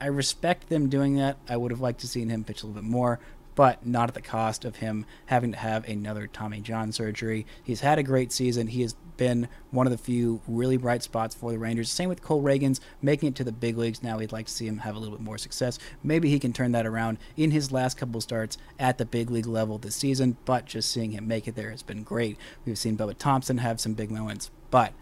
I 0.00 0.06
respect 0.06 0.68
them 0.68 0.88
doing 0.88 1.14
that. 1.14 1.36
I 1.48 1.56
would 1.58 1.70
have 1.70 1.80
liked 1.80 2.00
to 2.00 2.08
seen 2.08 2.28
him 2.28 2.42
pitch 2.42 2.64
a 2.64 2.66
little 2.66 2.82
bit 2.82 2.90
more, 2.90 3.20
but 3.54 3.86
not 3.86 4.08
at 4.08 4.14
the 4.14 4.20
cost 4.20 4.64
of 4.64 4.76
him 4.76 5.06
having 5.26 5.52
to 5.52 5.58
have 5.58 5.88
another 5.88 6.26
Tommy 6.26 6.60
John 6.60 6.90
surgery. 6.90 7.46
He's 7.62 7.82
had 7.82 8.00
a 8.00 8.02
great 8.02 8.32
season. 8.32 8.66
He 8.66 8.82
has 8.82 8.96
been 9.16 9.48
one 9.70 9.86
of 9.86 9.90
the 9.90 9.98
few 9.98 10.40
really 10.46 10.76
bright 10.76 11.02
spots 11.02 11.34
for 11.34 11.50
the 11.50 11.58
Rangers. 11.58 11.90
Same 11.90 12.08
with 12.08 12.22
Cole 12.22 12.42
Ragans 12.42 12.80
making 13.02 13.28
it 13.28 13.34
to 13.36 13.44
the 13.44 13.52
big 13.52 13.76
leagues. 13.76 14.02
Now 14.02 14.18
we'd 14.18 14.32
like 14.32 14.46
to 14.46 14.52
see 14.52 14.66
him 14.66 14.78
have 14.78 14.96
a 14.96 14.98
little 14.98 15.16
bit 15.16 15.24
more 15.24 15.38
success. 15.38 15.78
Maybe 16.02 16.30
he 16.30 16.38
can 16.38 16.52
turn 16.52 16.72
that 16.72 16.86
around 16.86 17.18
in 17.36 17.50
his 17.50 17.72
last 17.72 17.96
couple 17.96 18.20
starts 18.20 18.58
at 18.78 18.98
the 18.98 19.04
big 19.04 19.30
league 19.30 19.46
level 19.46 19.78
this 19.78 19.96
season, 19.96 20.36
but 20.44 20.66
just 20.66 20.90
seeing 20.90 21.12
him 21.12 21.26
make 21.26 21.48
it 21.48 21.54
there 21.54 21.70
has 21.70 21.82
been 21.82 22.02
great. 22.02 22.36
We've 22.64 22.78
seen 22.78 22.96
Bubba 22.96 23.16
Thompson 23.18 23.58
have 23.58 23.80
some 23.80 23.94
big 23.94 24.10
moments, 24.10 24.50
but 24.70 24.92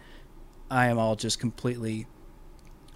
I 0.69 0.87
am 0.87 0.97
all 0.97 1.15
just 1.15 1.39
completely 1.39 2.07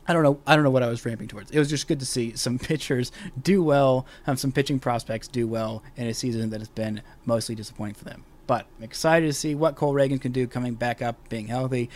I 0.10 0.14
don't 0.14 0.24
know. 0.24 0.40
I 0.48 0.56
don't 0.56 0.64
know 0.64 0.72
what 0.72 0.82
I 0.82 0.88
was 0.88 1.06
ramping 1.06 1.28
towards. 1.28 1.52
It 1.52 1.60
was 1.60 1.70
just 1.70 1.88
good 1.88 2.00
to 2.00 2.06
see 2.06 2.36
some 2.36 2.58
pitchers 2.60 3.12
do 3.40 3.62
well, 3.62 4.08
have 4.24 4.40
some 4.40 4.52
pitching 4.52 4.80
prospects 4.80 5.28
do 5.28 5.48
well 5.48 5.84
in 5.96 6.08
a 6.08 6.16
season 6.16 6.50
that 6.50 6.60
has 6.60 6.68
been 6.68 7.04
mostly 7.26 7.54
disappointing 7.54 7.94
for 7.94 8.06
them. 8.06 8.26
But 8.50 8.66
I'm 8.80 8.84
excited 8.84 9.28
to 9.28 9.34
see 9.34 9.54
what 9.54 9.76
Cole 9.76 9.94
Reagan 9.94 10.18
can 10.18 10.32
do 10.32 10.48
coming 10.48 10.74
back 10.74 11.04
up, 11.04 11.30
being 11.30 11.50
healthy. 11.50 11.88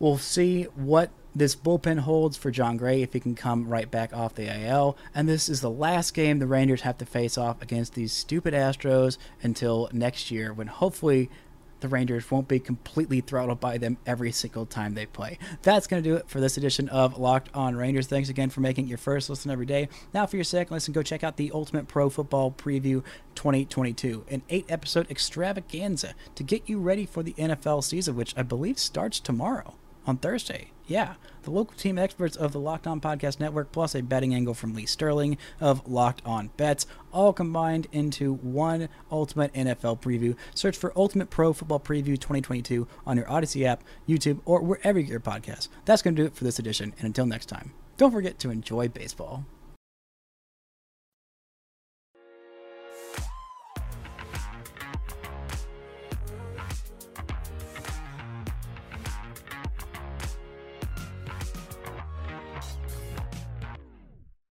We'll 0.00 0.18
see 0.18 0.64
what 0.74 1.10
this 1.36 1.54
bullpen 1.54 2.00
holds 2.00 2.36
for 2.36 2.50
Jon 2.50 2.76
Gray 2.76 3.00
if 3.02 3.12
he 3.12 3.20
can 3.20 3.36
come 3.36 3.68
right 3.68 3.88
back 3.88 4.12
off 4.12 4.34
the 4.34 4.48
IL. 4.48 4.96
And 5.14 5.28
this 5.28 5.48
is 5.48 5.60
the 5.60 5.70
last 5.70 6.12
game 6.12 6.40
the 6.40 6.48
Rangers 6.48 6.80
have 6.80 6.98
to 6.98 7.06
face 7.06 7.38
off 7.38 7.62
against 7.62 7.94
these 7.94 8.12
stupid 8.12 8.54
Astros 8.54 9.18
until 9.40 9.88
next 9.92 10.32
year, 10.32 10.52
when 10.52 10.66
hopefully 10.66 11.30
the 11.84 11.88
Rangers 11.90 12.30
won't 12.30 12.48
be 12.48 12.58
completely 12.58 13.20
throttled 13.20 13.60
by 13.60 13.76
them 13.76 13.98
every 14.06 14.32
single 14.32 14.64
time 14.64 14.94
they 14.94 15.04
play. 15.04 15.38
That's 15.60 15.86
going 15.86 16.02
to 16.02 16.08
do 16.08 16.16
it 16.16 16.30
for 16.30 16.40
this 16.40 16.56
edition 16.56 16.88
of 16.88 17.18
Locked 17.18 17.50
On 17.52 17.76
Rangers. 17.76 18.06
Thanks 18.06 18.30
again 18.30 18.48
for 18.48 18.62
making 18.62 18.86
your 18.86 18.96
first 18.96 19.28
listen 19.28 19.50
every 19.50 19.66
day. 19.66 19.90
Now, 20.14 20.24
for 20.24 20.36
your 20.36 20.44
second 20.44 20.72
listen, 20.72 20.94
go 20.94 21.02
check 21.02 21.22
out 21.22 21.36
the 21.36 21.50
Ultimate 21.52 21.86
Pro 21.86 22.08
Football 22.08 22.52
Preview 22.52 23.04
2022, 23.34 24.24
an 24.30 24.42
eight 24.48 24.64
episode 24.70 25.10
extravaganza 25.10 26.14
to 26.36 26.42
get 26.42 26.66
you 26.66 26.78
ready 26.78 27.04
for 27.04 27.22
the 27.22 27.34
NFL 27.34 27.84
season, 27.84 28.16
which 28.16 28.32
I 28.34 28.42
believe 28.42 28.78
starts 28.78 29.20
tomorrow. 29.20 29.74
On 30.06 30.18
Thursday. 30.18 30.70
Yeah, 30.86 31.14
the 31.44 31.50
local 31.50 31.74
team 31.76 31.98
experts 31.98 32.36
of 32.36 32.52
the 32.52 32.60
Locked 32.60 32.86
On 32.86 33.00
Podcast 33.00 33.40
Network, 33.40 33.72
plus 33.72 33.94
a 33.94 34.02
betting 34.02 34.34
angle 34.34 34.52
from 34.52 34.74
Lee 34.74 34.84
Sterling 34.84 35.38
of 35.60 35.86
Locked 35.88 36.20
On 36.26 36.50
Bets, 36.58 36.86
all 37.10 37.32
combined 37.32 37.86
into 37.90 38.34
one 38.34 38.88
ultimate 39.10 39.52
NFL 39.54 40.00
preview. 40.00 40.36
Search 40.54 40.76
for 40.76 40.92
Ultimate 40.94 41.30
Pro 41.30 41.54
Football 41.54 41.80
Preview 41.80 42.18
2022 42.18 42.86
on 43.06 43.16
your 43.16 43.30
Odyssey 43.30 43.64
app, 43.66 43.82
YouTube, 44.06 44.40
or 44.44 44.60
wherever 44.60 44.98
you 44.98 45.06
get 45.06 45.12
your 45.12 45.20
podcasts. 45.20 45.68
That's 45.86 46.02
going 46.02 46.16
to 46.16 46.22
do 46.22 46.26
it 46.26 46.36
for 46.36 46.44
this 46.44 46.58
edition, 46.58 46.92
and 46.98 47.06
until 47.06 47.24
next 47.26 47.46
time, 47.46 47.72
don't 47.96 48.12
forget 48.12 48.38
to 48.40 48.50
enjoy 48.50 48.88
baseball. 48.88 49.46